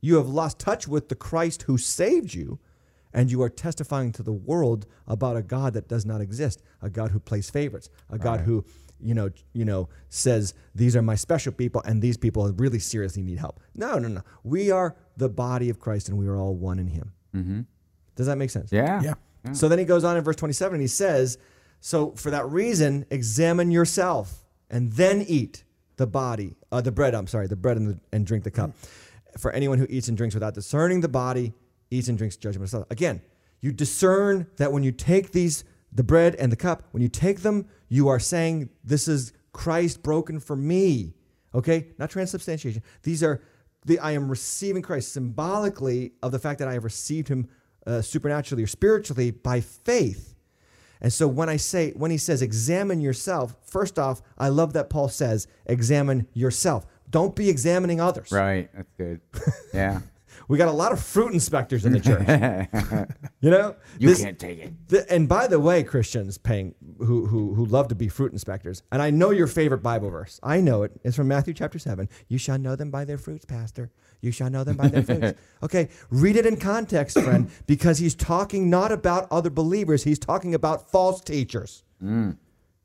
[0.01, 2.59] You have lost touch with the Christ who saved you,
[3.13, 6.89] and you are testifying to the world about a God that does not exist, a
[6.89, 8.65] God who plays favorites, a God who,
[8.99, 13.21] you know, you know, says these are my special people, and these people really seriously
[13.21, 13.59] need help.
[13.75, 14.21] No, no, no.
[14.43, 17.13] We are the body of Christ, and we are all one in Him.
[17.35, 17.61] Mm-hmm.
[18.15, 18.71] Does that make sense?
[18.71, 19.01] Yeah.
[19.01, 19.13] Yeah.
[19.51, 21.37] So then he goes on in verse 27 and he says,
[21.81, 25.65] So for that reason, examine yourself and then eat
[25.97, 28.71] the body, uh, the bread, I'm sorry, the bread and, the, and drink the cup.
[29.37, 31.53] For anyone who eats and drinks without discerning the body,
[31.93, 32.85] eats and drinks judgment of.
[32.89, 33.21] Again,
[33.61, 37.41] you discern that when you take these, the bread and the cup, when you take
[37.41, 41.13] them, you are saying, This is Christ broken for me.
[41.55, 41.87] Okay?
[41.97, 42.83] Not transubstantiation.
[43.03, 43.41] These are
[43.85, 47.47] the I am receiving Christ symbolically of the fact that I have received him
[47.85, 50.35] uh, supernaturally or spiritually by faith.
[51.01, 54.89] And so when I say, when he says examine yourself, first off, I love that
[54.89, 56.85] Paul says examine yourself.
[57.09, 58.31] Don't be examining others.
[58.31, 58.69] Right.
[58.73, 59.21] That's good.
[59.73, 60.01] Yeah.
[60.47, 62.27] We got a lot of fruit inspectors in the church.
[63.41, 63.75] you know?
[63.97, 64.73] You This- can't take it.
[64.89, 68.83] the, and by the way, Christians paying who, who who love to be fruit inspectors,
[68.91, 70.39] and I know your favorite Bible verse.
[70.43, 70.91] I know it.
[71.03, 72.09] It's from Matthew chapter seven.
[72.27, 73.91] You shall know them by their fruits, Pastor.
[74.21, 75.39] You shall know them by their fruits.
[75.63, 80.03] Okay, read it in context, friend, because he's talking not about other believers.
[80.03, 81.83] He's talking about false teachers.
[82.03, 82.37] Mm.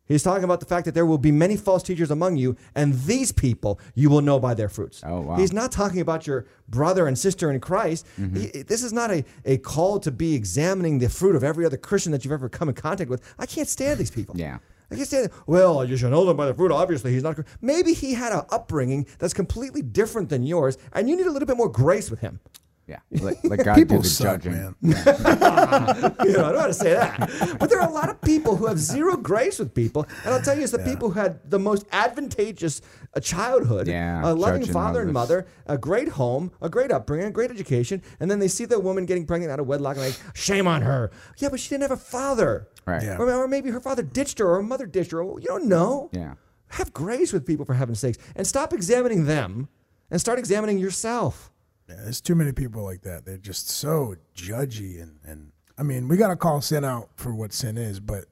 [0.09, 2.95] He's talking about the fact that there will be many false teachers among you, and
[3.03, 5.03] these people you will know by their fruits.
[5.05, 5.37] Oh, wow.
[5.37, 8.07] He's not talking about your brother and sister in Christ.
[8.19, 8.37] Mm-hmm.
[8.41, 11.77] He- this is not a, a call to be examining the fruit of every other
[11.77, 13.23] Christian that you've ever come in contact with.
[13.39, 14.35] I can't stand these people.
[14.37, 14.59] Yeah.
[14.91, 16.73] I can't stand Well, you should know them by the fruit.
[16.73, 17.39] Obviously, he's not.
[17.61, 21.47] Maybe he had an upbringing that's completely different than yours, and you need a little
[21.47, 22.41] bit more grace with him.
[22.89, 23.01] Yeah.
[23.21, 24.53] like, let God People do the suck, judging.
[24.53, 24.75] man.
[24.83, 27.57] you know, I don't want to say that.
[27.61, 30.07] But there are a lot of people who have zero grace with people.
[30.25, 32.81] And I'll tell you, it's the people who had the most advantageous
[33.15, 35.29] uh, childhood, Yeah, a loving father and others.
[35.45, 38.03] mother, a great home, a great upbringing, a great education.
[38.21, 40.81] And then they see the woman getting pregnant out of wedlock and like, shame on
[40.83, 41.11] her.
[41.37, 42.69] Yeah, but she didn't have a father.
[42.87, 43.03] Right.
[43.03, 43.19] Yeah.
[43.19, 45.23] Or, or maybe her father ditched her or her mother ditched her.
[45.23, 46.09] You don't know.
[46.13, 46.35] Yeah.
[46.69, 48.19] Have grace with people, for heaven's sakes.
[48.35, 49.69] And stop examining them
[50.11, 51.51] and start examining yourself.
[51.89, 53.25] Yeah, there's too many people like that.
[53.25, 57.53] They're just so judgy and, and I mean, we gotta call sin out for what
[57.53, 58.27] sin is, but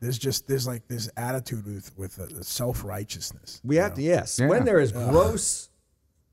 [0.00, 3.60] there's just there's like this attitude with with uh, self righteousness.
[3.64, 4.38] We have to, yes.
[4.38, 4.48] Yeah.
[4.48, 5.68] When there is gross,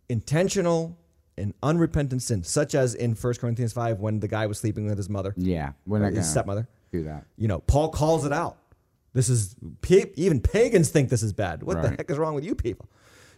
[0.10, 0.98] intentional,
[1.38, 4.98] and unrepentant sin, such as in 1 Corinthians 5 when the guy was sleeping with
[4.98, 6.68] his mother, Yeah, we're his gonna stepmother.
[6.92, 7.26] do that.
[7.38, 8.58] You know, Paul calls it out.
[9.14, 9.56] This is,
[10.16, 11.62] even pagans think this is bad.
[11.62, 12.90] What the heck is wrong with you people?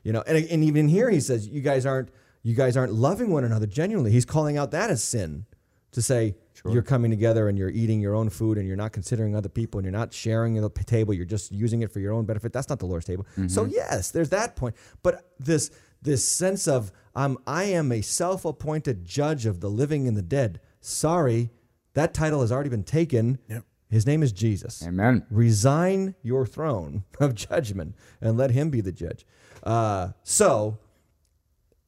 [0.04, 2.10] You know, and, and even here he says, you guys aren't,
[2.46, 4.12] you guys aren't loving one another genuinely.
[4.12, 5.48] He's calling out that as sin
[5.92, 9.36] to say, you're coming together and you're eating your own food and you're not considering
[9.36, 11.12] other people and you're not sharing the table.
[11.14, 12.54] You're just using it for your own benefit.
[12.54, 13.26] That's not the Lord's table.
[13.48, 14.76] So yes, there's that point.
[15.02, 15.72] But this
[16.04, 20.60] this sense of um, I am a self-appointed judge of the living and the dead.
[20.82, 21.50] Sorry,
[21.94, 23.40] that title has already been taken.
[23.50, 23.64] Yep.
[23.90, 24.86] His name is Jesus.
[24.86, 25.26] Amen.
[25.32, 29.26] Resign your throne of judgment and let him be the judge.
[29.64, 30.78] Uh, so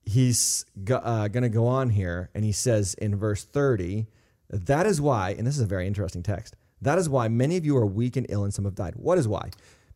[0.07, 4.07] he's uh, going to go on here and he says in verse 30
[4.49, 7.65] that is why and this is a very interesting text that is why many of
[7.65, 8.93] you are weak and ill and some have died.
[8.95, 9.49] What is why?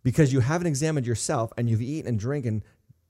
[0.04, 2.64] Because you haven't examined yourself and you've eaten and drinking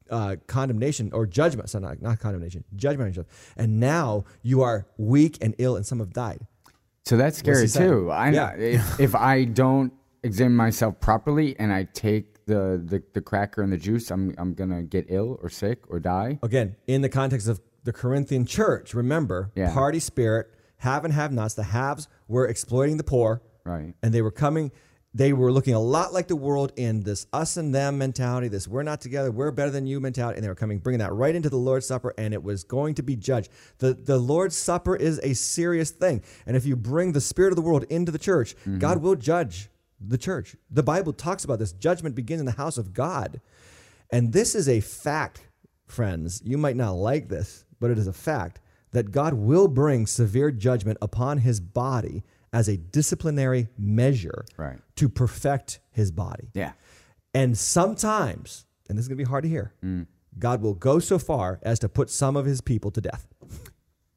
[0.10, 3.54] uh, condemnation or judgment so not, not condemnation judgment on yourself.
[3.56, 6.45] And now you are weak and ill and some have died.
[7.06, 8.12] So that's scary too.
[8.12, 8.56] I Yeah.
[8.56, 9.93] if, if I don't
[10.24, 14.54] examine myself properly and I take the, the, the cracker and the juice, I'm I'm
[14.60, 16.32] gonna get ill or sick or die.
[16.43, 19.74] again in the context of the corinthian church remember Yeah.
[19.74, 20.45] party spirit
[20.88, 23.93] have and have nots the haves were exploiting the poor Right.
[24.04, 24.72] and they were coming
[25.14, 28.68] they were looking a lot like the world in this us and them mentality this
[28.74, 31.36] we're not together we're better than you mentality and they were coming bringing that right
[31.36, 33.49] into the lord's supper and it was going to be judged
[33.80, 37.56] the, the lord's supper is a serious thing and if you bring the spirit of
[37.56, 38.78] the world into the church mm-hmm.
[38.80, 39.70] god will judge
[40.06, 43.39] the church the bible talks about this judgment begins in the house of god
[44.10, 45.41] and this is a fact
[45.86, 48.60] friends you might not like this but it is a fact
[48.91, 52.24] that god will bring severe judgment upon his body
[52.54, 54.78] as a disciplinary measure Right.
[54.97, 56.49] to perfect his body.
[56.54, 56.74] Yeah.
[57.34, 60.06] And sometimes, and this is going to be hard to hear, Mm.
[60.38, 63.26] God will go so far as to put some of his people to death.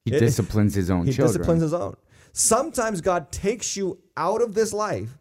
[0.05, 1.37] He It- disciplines his own He children.
[1.39, 1.95] disciplines his own.
[2.37, 5.16] Sometimes God takes you out of this life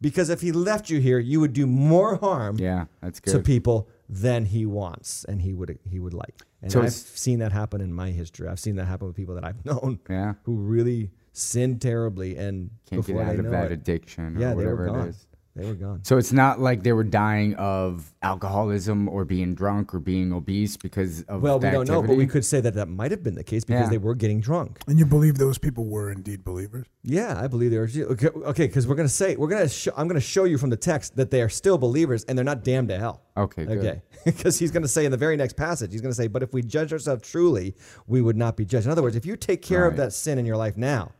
[0.00, 2.60] because if he left you here, you would do more harm Mm.
[2.60, 6.34] yeah, that's to people than he wants and he would he would like.
[6.62, 8.46] And So I've seen that happen in my history.
[8.48, 10.34] I've seen that happen with people that I've known Yeah.
[10.44, 14.50] who really sinned terribly and Can't before get out of that it, addiction or yeah,
[14.50, 15.26] they whatever it is.
[15.56, 16.04] They were gone.
[16.04, 20.76] So it's not like they were dying of alcoholism or being drunk or being obese
[20.76, 23.34] because of Well, we don't know, but we could say that that might have been
[23.36, 23.88] the case because Yeah.
[23.88, 24.80] they were getting drunk.
[24.86, 26.86] And you believe those people were indeed believers?
[27.02, 27.88] Yeah, I believe they were.
[28.12, 29.68] Okay, okay, because we're gonna say we're gonna.
[29.68, 32.44] Show, I'm gonna show you from the text that they are still believers and they're
[32.44, 33.22] not damned to hell.
[33.36, 33.78] Okay, good.
[33.78, 36.52] Okay, because he's gonna say in the very next passage, he's gonna say, "But if
[36.52, 37.74] we judge ourselves truly,
[38.06, 40.38] we would not be judged." In other words, if you take care of that sin
[40.38, 41.12] in your life now,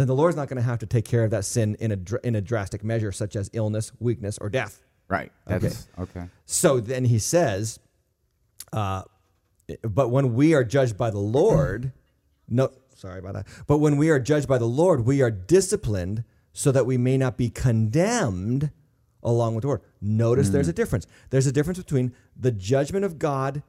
[0.00, 2.24] then the Lord's not gonna have to take care of that sin in a dr-
[2.24, 4.82] in a drastic measure, such as illness, weakness, or death.
[5.08, 5.32] Right.
[5.46, 6.26] That's okay.
[6.46, 7.80] So then he says,
[8.72, 9.02] uh,
[9.82, 11.92] but when we are judged by the Lord,
[12.48, 13.46] no, sorry about that.
[13.66, 17.16] But when we are judged by the Lord, we are disciplined so that we may
[17.16, 18.70] not be condemned
[19.22, 19.82] along with the Lord.
[20.00, 21.06] Notice there's a difference.
[21.30, 23.62] There's a difference between the judgment of God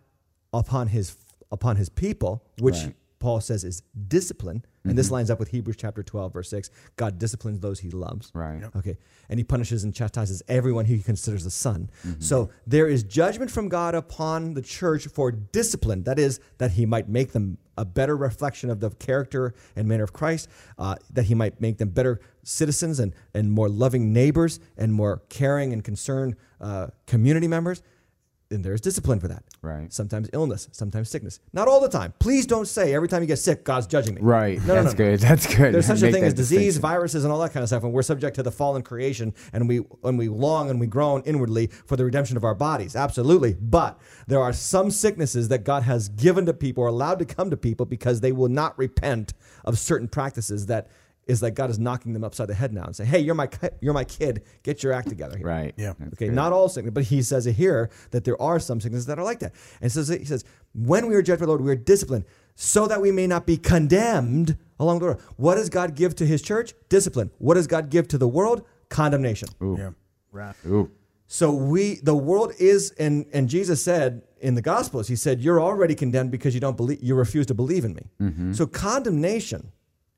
[0.53, 1.17] upon his
[1.51, 2.95] upon his people, which Right.
[3.19, 4.63] Paul says is discipline.
[4.83, 6.71] And this lines up with Hebrews chapter 12, verse 6.
[6.95, 8.31] God disciplines those he loves.
[8.33, 8.63] Right.
[8.75, 8.97] Okay.
[9.29, 11.89] And he punishes and chastises everyone he considers a son.
[12.19, 16.03] So there is judgment from God upon the church for discipline.
[16.03, 20.03] That is, that he might make them a better reflection of the character and manner
[20.03, 24.59] of Christ, uh, that he might make them better citizens and, and more loving neighbors
[24.77, 27.81] and more caring and concerned uh, community members.
[28.51, 29.43] And there's discipline for that.
[29.61, 29.91] Right.
[29.91, 31.39] Sometimes illness, sometimes sickness.
[31.53, 32.13] Not all the time.
[32.19, 34.21] Please don't say every time you get sick, God's judging me.
[34.21, 34.59] Right.
[34.59, 35.05] No, no, That's no.
[35.05, 35.19] good.
[35.19, 35.73] That's good.
[35.73, 38.01] There's such a thing as disease, viruses, and all that kind of stuff, and we're
[38.01, 41.95] subject to the fallen creation, and we and we long and we groan inwardly for
[41.95, 42.95] the redemption of our bodies.
[42.95, 47.25] Absolutely, but there are some sicknesses that God has given to people or allowed to
[47.25, 49.33] come to people because they will not repent
[49.63, 50.87] of certain practices that
[51.31, 53.47] is that God is knocking them upside the head now and say, "Hey, you're my
[53.47, 54.43] ki- you're my kid.
[54.63, 55.73] Get your act together." here." Right.
[55.77, 55.93] Yeah.
[55.99, 56.35] That's Okay, good.
[56.35, 59.23] not all sickness, but he says it here that there are some sicknesses that are
[59.25, 59.53] like that.
[59.81, 62.25] And so he says, when we are judged by the Lord, we are disciplined
[62.55, 65.19] so that we may not be condemned along the road.
[65.37, 66.73] What does God give to his church?
[66.89, 67.31] Discipline.
[67.39, 68.63] What does God give to the world?
[68.89, 69.49] Condemnation.
[69.61, 69.91] Yeah.
[70.31, 70.57] Wrath.
[70.67, 70.89] Ooh.
[71.27, 75.61] So we, the world is, and and Jesus said in the Gospels, he said, "You're
[75.61, 78.51] already condemned because you don't believe, you refuse to believe in me." Mm-hmm.
[78.53, 79.71] So condemnation,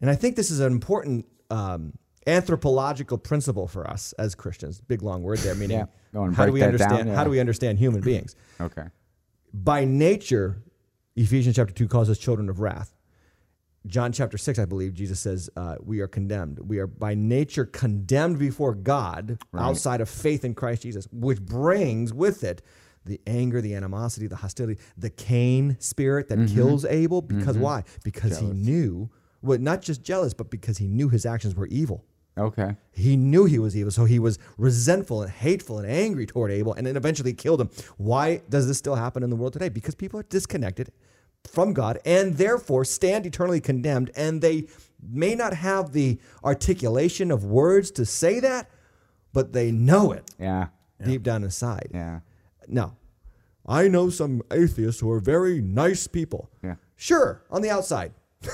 [0.03, 1.93] and I think this is an important um,
[2.27, 4.81] anthropological principle for us as Christians.
[4.81, 5.85] Big long word there, meaning Yeah.
[6.33, 7.07] How do we understand?
[7.07, 8.35] down, How do we understand human beings?
[8.59, 8.83] Okay.
[9.53, 10.61] By nature,
[11.15, 12.93] Ephesians chapter two calls us children of wrath.
[13.87, 16.59] John chapter 6, I believe, Jesus says, uh, We are condemned.
[16.59, 22.13] We are by nature condemned before God outside of faith in Christ Jesus, which brings
[22.13, 22.61] with it
[23.05, 27.21] the anger, the animosity, the hostility, the Cain spirit that kills Abel.
[27.21, 27.83] Because why?
[28.03, 29.09] Because he knew,
[29.43, 32.03] well, not just jealous, but because he knew his actions were evil.
[32.35, 32.75] Okay.
[32.91, 36.73] He knew he was evil, so he was resentful and hateful and angry toward Abel,
[36.73, 37.69] and then eventually killed him.
[37.97, 39.69] Why does this still happen in the world today?
[39.69, 40.91] Because people are disconnected
[41.47, 44.65] from God and therefore stand eternally condemned, and they
[45.07, 48.69] may not have the articulation of words to say that,
[49.33, 50.67] but they know it Yeah.
[51.03, 51.89] deep down inside.
[51.93, 52.21] Yeah.
[52.67, 52.95] Now,
[53.67, 56.49] I know some atheists who are very nice people.
[56.63, 56.75] Yeah.
[56.95, 58.13] Sure, on the outside.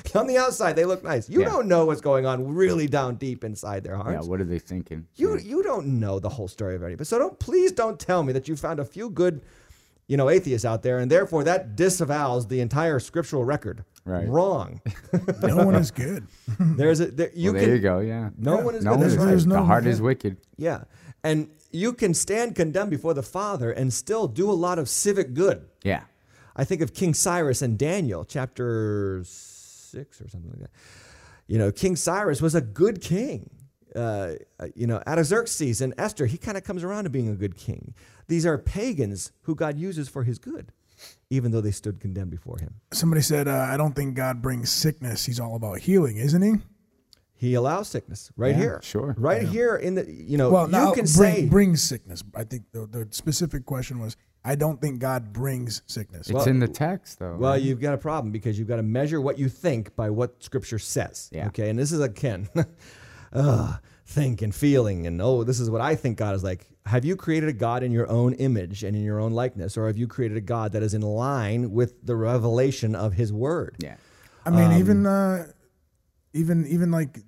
[0.14, 1.28] on the outside, they look nice.
[1.28, 1.50] You Yeah.
[1.50, 4.24] don't know what's going on really down deep inside their hearts.
[4.24, 4.28] Yeah.
[4.30, 5.06] What are they thinking?
[5.16, 7.04] You you don't know the whole story of anybody.
[7.04, 9.42] So don't please don't tell me that you found a few good,
[10.06, 13.84] you know, atheists out there, and therefore that disavows the entire scriptural record.
[14.04, 14.28] Right.
[14.28, 14.80] Wrong.
[15.42, 16.26] No one is good.
[16.58, 17.98] There's a there, you well, can there you go.
[17.98, 18.30] Yeah.
[18.38, 19.00] no one is No good.
[19.02, 19.26] That's one's right.
[19.26, 19.54] There's right.
[19.56, 20.36] no the heart is wicked.
[20.56, 20.84] Yeah.
[21.24, 25.34] And you can stand condemned before the Father and still do a lot of civic
[25.34, 25.66] good.
[25.82, 26.02] Yeah.
[26.54, 29.22] I think of King Cyrus and Daniel, chapter
[29.86, 30.70] six or something like that.
[31.46, 33.50] You know, King Cyrus was a good king.
[33.94, 37.34] Uh, uh, you know, Artaxerxes and Esther, he kind of comes around to being a
[37.34, 37.94] good king.
[38.28, 40.70] These are pagans who God uses for his good,
[41.30, 42.74] even though they stood condemned before him.
[42.92, 45.24] Somebody said, uh, I don't think God brings sickness.
[45.24, 46.54] He's all about healing, isn't he?
[47.38, 48.80] He allows sickness right Yeah, here.
[48.82, 49.14] sure.
[49.18, 52.22] Right here in the, you know, Well, you now can bring, say, brings sickness.
[52.34, 54.16] I think the, the specific question was,
[54.48, 56.30] I don't think God brings sickness.
[56.30, 57.34] It's in the text, though.
[57.36, 57.60] Well, right?
[57.60, 60.78] you've got a problem because you've got to measure what you think by what Scripture
[60.78, 61.28] says.
[61.32, 61.48] Yeah.
[61.48, 62.48] Okay, and this is again,
[63.32, 63.76] uh,
[64.06, 66.64] think and feeling, and oh, this is what I think God is like.
[66.86, 69.88] Have you created a God in your own image and in your own likeness, or
[69.88, 73.74] have you created a God that is in line with the revelation of His Word?
[73.80, 73.96] yeah.
[74.44, 75.46] I mean, Um, even uh,
[76.34, 77.18] even even like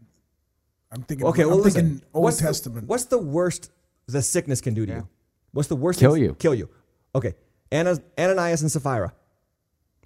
[0.93, 1.27] I'm thinking.
[1.27, 1.89] Okay, well, I'm listen.
[1.89, 2.83] thinking Old what's Testament.
[2.83, 3.73] The, what's the worst
[4.07, 4.99] the sickness can do to Yeah.
[4.99, 5.09] you?
[5.51, 5.99] What's the worst?
[5.99, 6.35] Kill thing- you.
[6.35, 6.69] Kill you.
[7.15, 7.35] Okay,
[7.73, 9.13] Ananias and Sapphira.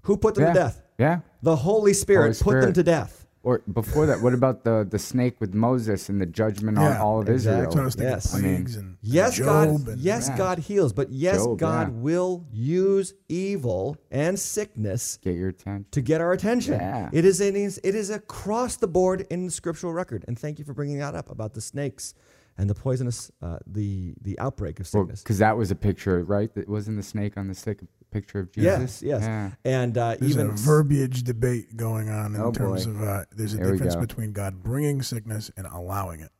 [0.02, 0.52] Who put them Yeah.
[0.52, 0.82] to death?
[0.98, 1.20] Yeah.
[1.42, 3.18] The Holy Spirit, Holy put them to death.
[3.44, 7.20] Or before that, what about the the snake with Moses and the judgment on all
[7.20, 7.62] of exactly.
[7.64, 8.10] That's what I Israel?
[8.10, 8.34] Yes.
[8.34, 9.68] I mean, and Yes, Job God.
[9.88, 10.36] and yes, Yeah.
[10.38, 12.00] God heals, but yes, Job, God yeah.
[12.02, 15.86] will use evil and sickness Get your attention.
[15.90, 16.74] to get our attention.
[16.74, 17.10] Yeah.
[17.12, 20.24] It is it is it is across the board in the scriptural record.
[20.28, 22.14] And thank you for bringing that up about the snakes
[22.58, 25.22] and the poisonous uh, the the outbreak of sickness.
[25.22, 26.52] Because that was a picture, right?
[26.54, 27.80] That wasn't the snake on the stick
[28.10, 29.02] picture of Jesus.
[29.02, 29.22] yes.
[29.22, 29.50] Yeah.
[29.64, 32.92] And uh, There's even a verbiage debate going on in Oh, terms boy.
[32.92, 34.00] of uh, there's a There difference go.
[34.02, 36.30] between God bringing sickness and allowing it.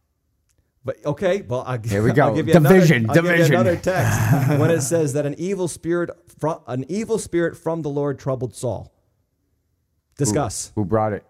[0.84, 2.34] But okay, well, I'll, Here we I'll go.
[2.34, 3.54] give you Division, another, I'll give you division.
[3.54, 7.88] another text when it says that an evil spirit from an evil spirit from the
[7.88, 8.92] Lord troubled Saul.
[10.18, 10.72] Discuss.
[10.74, 11.24] Who brought it?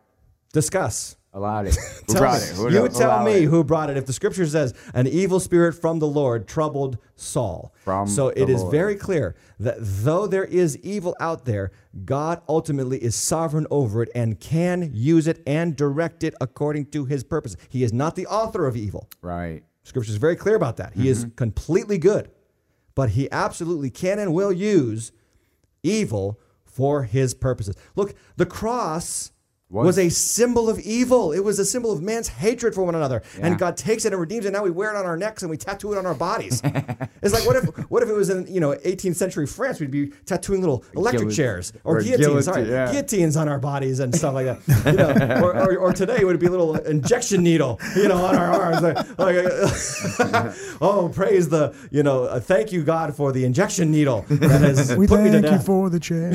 [0.53, 1.16] Discuss.
[1.35, 1.76] Allowed it.
[2.09, 2.49] Who brought it?
[2.51, 3.45] Who you tell me it?
[3.45, 3.97] who brought it.
[3.97, 8.51] If the scripture says an evil spirit from the Lord troubled Saul, From so it
[8.51, 8.72] is Lord.
[8.72, 11.72] very clear that though there is evil out there,
[12.05, 17.07] God ultimately is sovereign over it and can use it and direct it according to
[17.07, 17.57] His purpose.
[17.70, 19.09] He is not the author of evil.
[19.22, 19.62] Right.
[19.85, 20.93] Scripture is very clear about that.
[20.93, 21.35] He is Mm-hmm.
[21.37, 22.30] completely good,
[22.95, 25.12] but he absolutely can and will use
[25.83, 27.74] evil for his purposes.
[27.97, 29.32] Look, the cross
[29.72, 31.32] was, Was- a symbol of evil.
[31.32, 33.22] It was a symbol of man's hatred for one another.
[33.40, 34.48] And God takes it and redeems it.
[34.48, 36.60] And Now we wear it on our necks and we tattoo it on our bodies.
[37.22, 39.80] it's like what if what if it was in you know 18th century France?
[39.80, 42.46] We'd be tattooing little electric chairs or, or guillotines.
[42.46, 42.92] Guillotine, yeah.
[42.92, 44.86] guillotines on our bodies and stuff like that.
[44.86, 48.24] You know, or, or, or today it would be a little injection needle, you know,
[48.24, 48.82] on our arms.
[48.82, 49.46] Like, like,
[50.80, 54.94] oh, praise the, you know, uh, thank you God for the injection needle that has
[55.02, 56.34] We put me to thank you for the chair.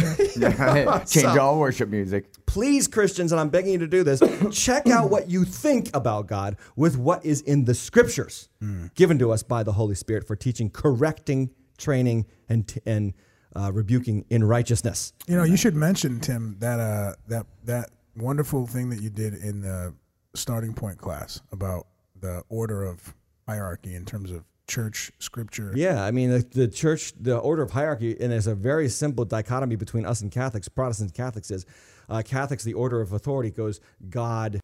[1.05, 2.25] Change So- all worship music.
[2.47, 4.21] Please, Christians, and I'm begging you to do this,
[4.51, 8.49] check out what you think about God with what is in the scriptures
[8.95, 13.13] given to us by the Holy Spirit for teaching, correcting, training, and, and
[13.55, 15.13] uh, rebuking in righteousness.
[15.27, 19.35] You know, you should mention Tim that uh that that wonderful thing that you did
[19.35, 19.93] in the
[20.35, 21.87] starting point class about
[22.19, 23.15] the order of
[23.47, 25.71] hierarchy in terms of church scripture.
[25.75, 29.25] Yeah, I mean, the, the church, the order of hierarchy, and there's a very simple
[29.25, 30.67] dichotomy between us and Catholics.
[30.67, 31.65] Protestants and Catholics is
[32.09, 33.79] uh, Catholics, the order of authority goes
[34.09, 34.61] God,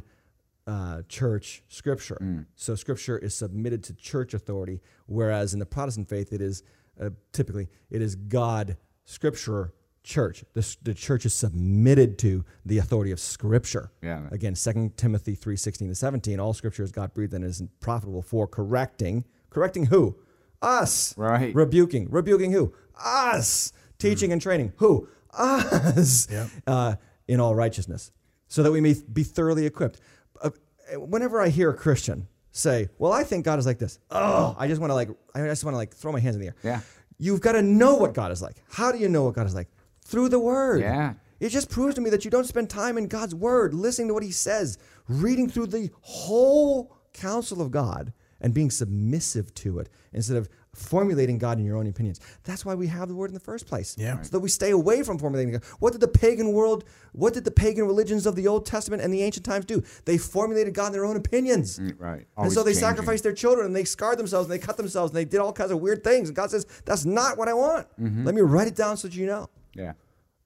[0.65, 2.45] uh, church, scripture.
[2.55, 6.63] So scripture is submitted to church authority, whereas in the Protestant faith, it is
[7.01, 9.73] uh, typically it is God, scripture,
[10.03, 10.43] church.
[10.53, 13.91] The, the church is submitted to the authority of scripture.
[14.01, 14.27] Yeah.
[14.31, 18.21] Again, 2 Timothy 3, 16 to 17, all scripture is God breathed and is profitable
[18.21, 19.25] for correcting.
[19.49, 20.17] Correcting who?
[20.61, 21.17] Us.
[21.17, 21.53] Right.
[21.55, 22.09] Rebuking.
[22.09, 22.73] Rebuking who?
[23.03, 23.73] Us.
[23.97, 24.73] Teaching and training.
[24.77, 25.07] Who?
[25.37, 26.27] Us.
[26.29, 26.49] Yep.
[26.67, 26.95] Uh,
[27.27, 28.11] in all righteousness,
[28.47, 29.99] so that we may be thoroughly equipped.
[30.41, 30.51] Uh,
[30.95, 34.67] whenever I hear a Christian say, "Well, I think God is like this," oh, I
[34.67, 36.55] just want to like, I just want to like throw my hands in the air.
[36.63, 36.81] Yeah.
[37.17, 38.57] You've got to know what God is like.
[38.69, 39.69] How do you know what God is like?
[40.05, 40.81] Through the Word.
[40.81, 41.13] Yeah.
[41.39, 44.13] It just proves to me that you don't spend time in God's Word, listening to
[44.13, 49.89] what He says, reading through the whole counsel of God, and being submissive to it
[50.11, 52.19] instead of formulating God in your own opinions.
[52.43, 53.95] That's why we have the Word in the first place.
[53.97, 54.21] Yeah.
[54.21, 55.63] So that we stay away from formulating God.
[55.79, 59.13] What did the pagan world, what did the pagan religions of the Old Testament and
[59.13, 59.83] the ancient times do?
[60.05, 61.79] They formulated God in their own opinions.
[61.97, 62.25] right.
[62.37, 62.89] And so they changing.
[62.89, 65.53] sacrificed their children and they scarred themselves and they cut themselves and they did all
[65.53, 66.29] kinds of weird things.
[66.29, 67.87] And God says, That's not what I want.
[68.01, 68.25] Mm-hmm.
[68.25, 69.49] Let me write it down so that you know.
[69.75, 69.93] Yeah.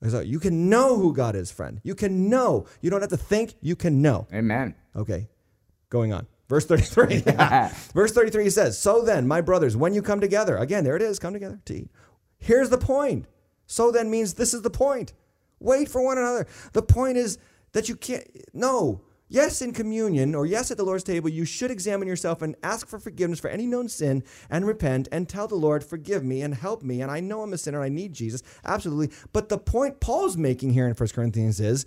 [0.09, 1.82] So you can know who God is, friend.
[1.84, 2.65] You can know.
[2.82, 4.28] You don't have to think, you can know.
[4.32, 4.75] Amen.
[4.95, 5.28] Okay,
[5.89, 6.28] going on.
[6.48, 7.20] Verse 33.
[7.93, 11.20] Verse 33 says, So then, my brothers, when you come together, again, there it is,
[11.20, 11.89] come together to eat.
[12.38, 13.26] Here's the point.
[13.66, 15.14] So then means this is the point.
[15.60, 16.48] Wait for one another.
[16.74, 17.38] The point is
[17.74, 19.02] that you can't, no.
[19.30, 22.88] Yes, in communion, or yes, at the Lord's table, you should examine yourself and ask
[22.88, 26.56] for forgiveness for any known sin and repent and tell the Lord, forgive me and
[26.56, 27.02] help me.
[27.02, 28.41] And I know I'm a sinner and I need Jesus.
[28.64, 29.14] Absolutely.
[29.34, 31.86] But the point Paul's making here in 1 Corinthians is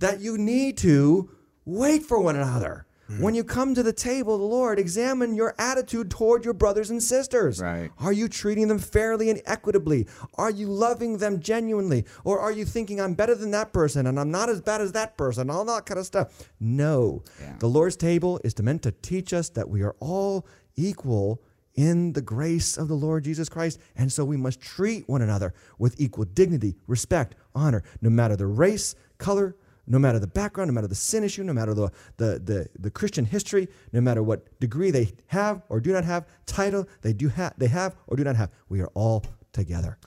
[0.00, 1.30] that you need to
[1.64, 2.86] wait for one another.
[3.10, 3.22] Mm-hmm.
[3.22, 7.02] When you come to the table, the Lord, examine your attitude toward your brothers and
[7.02, 7.60] sisters.
[7.60, 7.90] Right.
[7.98, 10.06] Are you treating them fairly and equitably?
[10.34, 12.04] Are you loving them genuinely?
[12.22, 14.92] Or are you thinking, I'm better than that person and I'm not as bad as
[14.92, 16.52] that person, all that kind of stuff?
[16.60, 17.24] No.
[17.40, 17.56] Yeah.
[17.58, 20.46] The Lord's table is meant to teach us that we are all
[20.76, 21.42] equal
[21.74, 23.80] in the grace of the Lord Jesus Christ.
[23.96, 28.46] And so we must treat one another with equal dignity, respect, honor, no matter the
[28.46, 29.56] race, color,
[29.90, 32.90] no matter the background, no matter the sin issue, no matter the, the, the, the
[32.90, 37.28] Christian history, no matter what degree they have or do not have, title they do
[37.28, 38.50] have they have or do not have.
[38.68, 39.98] We are all together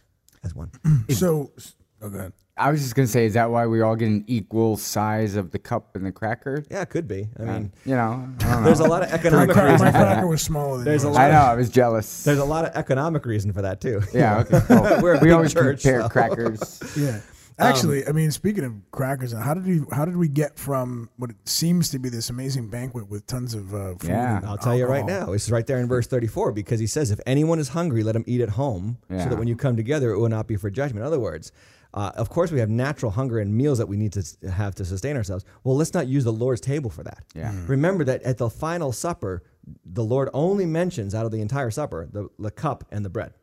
[0.43, 0.71] as one.
[1.09, 1.51] So,
[2.01, 2.33] oh, go ahead.
[2.55, 5.49] I was just gonna say, is that why we all get an equal size of
[5.49, 6.63] the cup and the cracker?
[6.69, 7.27] yeah, it could be.
[7.39, 8.61] I um, mean, You know, I don't know.
[8.63, 9.81] there's a lot of economic cra- reasons.
[9.81, 11.15] my cracker was smaller than There's a yours.
[11.17, 11.39] lot I know.
[11.39, 12.23] I was jealous.
[12.23, 14.01] There's a lot of economic reason for that too.
[14.13, 14.41] yeah.
[14.41, 14.61] Okay.
[14.69, 16.09] Well, We're a we big always church, compare so.
[16.09, 16.79] crackers.
[16.97, 17.19] Yeah.
[17.59, 21.29] Actually, I mean, speaking of crackers, how did we how did we get from what
[21.29, 24.09] it seems to be this amazing banquet with tons of uh, food?
[24.09, 24.37] Yeah.
[24.37, 25.33] and I'll tell you right now.
[25.33, 28.23] It's right there in verse 34 because he says, if anyone is hungry, let him
[28.27, 31.01] eat at home so that when you come together, it will not be for judgment.
[31.01, 31.51] In other words,
[31.93, 34.85] uh, of course, we have natural hunger and meals that we need to have to
[34.85, 35.45] sustain ourselves.
[35.63, 37.23] Well, let's not use the Lord's table for that.
[37.35, 37.51] Yeah.
[37.51, 37.69] Mm.
[37.69, 39.43] Remember that at the final supper,
[39.85, 43.33] the Lord only mentions out of the entire supper the, the cup and the bread.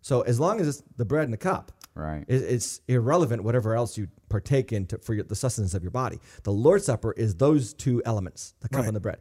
[0.00, 2.24] So as long as it's the bread and the cup, Right.
[2.28, 5.90] it- it's irrelevant whatever else you partake in to, for your, the sustenance of your
[5.90, 6.20] body.
[6.44, 8.86] The Lord's Supper is those two elements, the cup Right.
[8.86, 9.18] and the bread.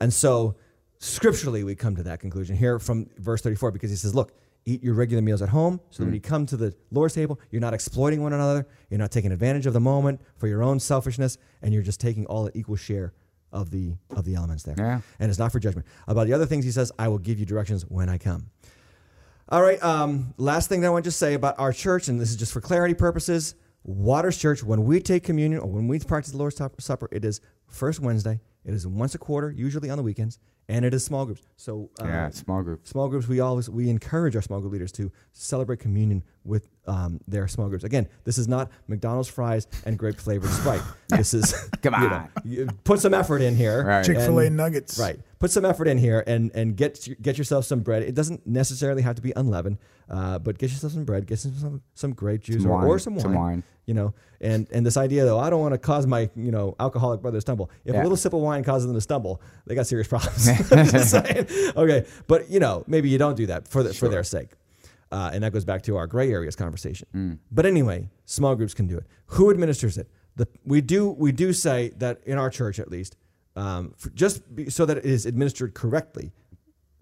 [0.00, 0.56] And so
[0.98, 4.32] scripturally, we come to that conclusion here from verse 34 because he says, look,
[4.64, 6.14] eat your regular meals at home so that when hmm.
[6.14, 9.66] you come to the Lord's table, you're not exploiting one another, you're not taking advantage
[9.66, 13.12] of the moment for your own selfishness, and you're just taking all an equal share
[13.52, 14.74] of the of the elements there.
[14.78, 15.00] Yeah.
[15.18, 15.86] And it's not for judgment.
[16.08, 18.50] About the other things he says, I will give you directions when I come.
[19.48, 19.82] All right.
[19.82, 22.36] Um, last thing that I want to just say about our church, and this is
[22.36, 23.54] just for clarity purposes.
[23.84, 27.40] Waters Church, when we take communion or when we practice the Lord's Supper, it is
[27.66, 28.40] first Wednesday.
[28.64, 30.38] It is once a quarter, usually on the weekends,
[30.68, 31.42] and it is small groups.
[31.56, 32.30] So uh, Yeah.
[32.30, 32.86] Small group.
[32.86, 37.20] small groups, we always we encourage our small group leaders to celebrate communion with um,
[37.28, 37.84] their small groups.
[37.84, 40.82] Again, this is not McDonald's fries and grape flavored Sprite.
[41.08, 42.30] This is Come you know, on.
[42.44, 43.84] you put some effort in here.
[43.84, 44.04] Right.
[44.04, 44.98] Chick Fil A nuggets.
[44.98, 45.18] Right.
[45.38, 48.02] Put some effort in here and and get get yourself some bread.
[48.02, 49.78] It doesn't necessarily have to be unleavened,
[50.08, 52.98] uh, but get yourself some bread, get some some, some grape juice Some or, or
[52.98, 53.22] some wine.
[53.22, 53.62] Some wine.
[53.86, 56.76] You know, and and this idea though, I don't want to cause my you know
[56.78, 57.70] alcoholic brother to stumble.
[57.84, 60.48] If a little sip of wine causes them to stumble, they got serious problems.
[60.48, 61.48] I'm just saying.
[61.76, 64.50] Okay, but you know maybe you don't do that for the, for their sake.
[65.12, 67.06] Uh, and that goes back to our gray areas conversation.
[67.14, 67.38] Mm.
[67.50, 69.04] But anyway, small groups can do it.
[69.26, 70.08] Who administers it?
[70.36, 73.16] The, we do we do say that in our church at least,
[73.54, 76.32] um, for just be, so that it is administered correctly,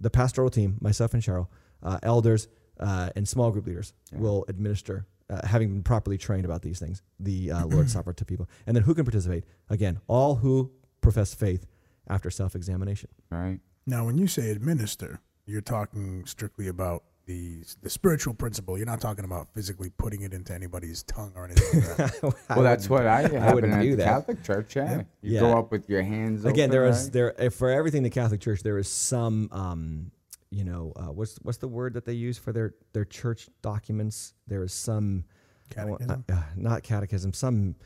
[0.00, 1.46] the pastoral team, myself and Cheryl,
[1.84, 2.48] uh, elders,
[2.80, 7.02] uh, and small group leaders will administer, uh, having been properly trained about these things,
[7.20, 8.48] the uh, Lord's Supper to people.
[8.66, 9.44] And then who can participate?
[9.68, 11.64] Again, all who profess faith
[12.08, 13.10] after self examination.
[13.30, 13.60] Right.
[13.86, 18.76] Now, when you say administer, you're talking strictly about the the spiritual principle.
[18.76, 22.34] You're not talking about physically putting it into anybody's tongue or anything like that.
[22.50, 24.04] Well, that's what I happen wouldn't at do the that.
[24.04, 24.74] Catholic Church.
[24.74, 25.02] Yeah.
[25.22, 25.40] You Yeah.
[25.40, 26.44] go up with your hands.
[26.44, 27.12] Again, open, there is right?
[27.12, 30.10] there uh, for everything the Catholic Church there is some um,
[30.50, 34.34] you know uh, what's what's the word that they use for their their church documents?
[34.48, 35.24] There is some
[35.70, 36.24] Catechism?
[36.28, 37.32] uh, not catechism.
[37.32, 37.76] Some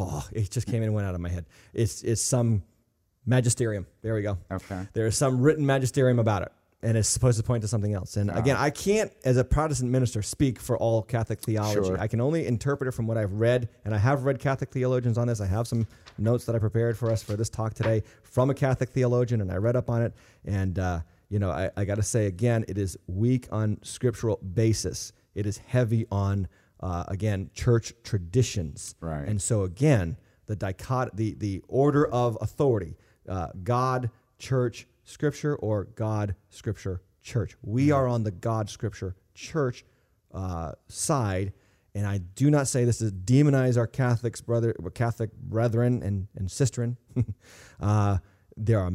[0.00, 1.46] oh, it just came in and went out of my head.
[1.72, 2.64] It's it's some
[3.26, 3.86] magisterium.
[4.02, 4.38] There we go.
[4.50, 4.88] Okay.
[4.92, 6.52] There is some written magisterium about it.
[6.82, 8.16] And it's supposed to point to something else.
[8.16, 11.88] And again, I can't, as a Protestant minister, speak for all Catholic theology.
[11.88, 12.00] Sure.
[12.00, 15.16] I can only interpret it from what I've read, and I have read Catholic theologians
[15.16, 15.40] on this.
[15.40, 15.86] I have some
[16.18, 19.52] notes that I prepared for us for this talk today from a Catholic theologian, and
[19.52, 20.12] I read up on it.
[20.44, 24.38] And uh, you know, I, I got to say again, it is weak on scriptural
[24.38, 25.12] basis.
[25.34, 26.48] It is heavy on
[26.80, 28.96] uh, again church traditions.
[29.00, 29.26] Right.
[29.26, 30.16] And so again,
[30.46, 32.96] the dicot the the order of authority,
[33.28, 37.56] uh, God, church, scripture, or God, scripture, church.
[37.62, 39.84] We are on the God, scripture, church
[40.32, 41.52] uh, side,
[41.94, 46.48] and I do not say this to demonize our Catholics brother, Catholic brethren and and
[46.48, 46.96] sistren.
[47.80, 48.18] uh,
[48.56, 48.90] there are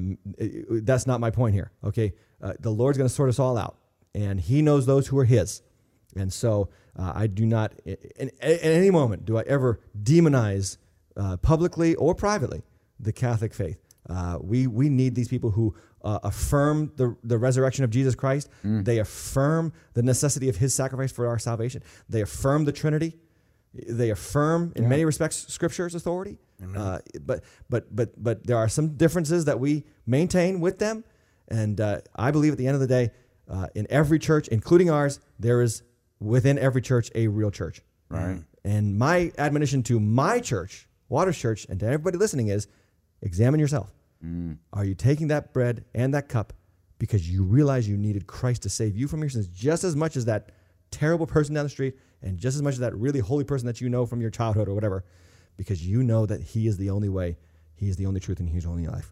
[0.81, 1.71] that's not my point here.
[1.83, 3.77] Okay, uh, the Lord's going to sort us all out,
[4.15, 5.61] and He knows those who are His.
[6.15, 10.77] And so uh, I do not, in, at any moment, do I ever demonize
[11.17, 12.63] uh, publicly or privately
[12.99, 13.79] the Catholic faith.
[14.09, 18.49] Uh, we, we need these people who uh, affirm the, the resurrection of Jesus Christ.
[18.83, 21.83] They affirm the necessity of his sacrifice for our salvation.
[22.07, 23.17] They affirm the Trinity.
[23.73, 26.37] They affirm, in many respects, Scripture's authority.
[26.75, 31.03] Uh, but, but, but, but there are some differences that we maintain with them.
[31.49, 33.11] And uh, I believe at the end of the day,
[33.49, 35.83] uh, in every church, including ours, there is
[36.19, 37.81] within every church a real church.
[38.09, 38.41] Right.
[38.63, 42.67] And my admonition to my church, Waters Church, and to everybody listening is
[43.21, 43.93] examine yourself.
[44.73, 46.53] Are you taking that bread and that cup
[46.99, 50.15] because you realize you needed Christ to save you from your sins just as much
[50.15, 50.51] as that
[50.89, 53.81] terrible person down the street and just as much as that really holy person that
[53.81, 55.03] you know from your childhood or whatever
[55.57, 57.35] because you know that he is the only way,
[57.75, 59.11] he is the only truth, and he's the only life.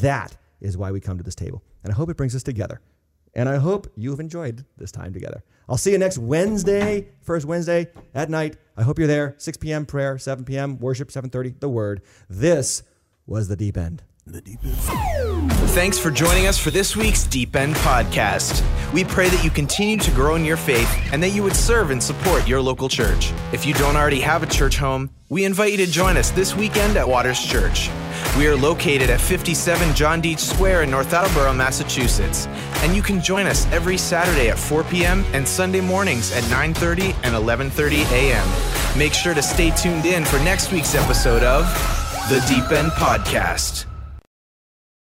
[0.00, 1.62] That is why we come to this table.
[1.84, 2.80] And I hope it brings us together.
[3.34, 5.42] And I hope you've enjoyed this time together.
[5.68, 8.56] I'll see you next Wednesday, first Wednesday at night.
[8.76, 9.34] I hope you're there.
[9.38, 9.86] 6 p.m.
[9.86, 10.78] prayer, 7 p.m.
[10.78, 12.02] worship, 7:30 the word.
[12.28, 12.82] This
[13.26, 14.02] was the deep end.
[14.24, 14.78] The deepest.
[15.74, 18.62] Thanks for joining us for this week's Deep End Podcast.
[18.92, 21.90] We pray that you continue to grow in your faith and that you would serve
[21.90, 23.32] and support your local church.
[23.52, 26.54] If you don't already have a church home, we invite you to join us this
[26.54, 27.90] weekend at Waters Church.
[28.38, 32.46] We are located at 57 John Dietsch Square in North Attleboro, Massachusetts,
[32.84, 35.24] and you can join us every Saturday at 4 p.m.
[35.32, 38.98] and Sunday mornings at 9:30 and 11:30 a.m.
[38.98, 41.64] Make sure to stay tuned in for next week's episode of
[42.28, 43.86] the Deep End Podcast.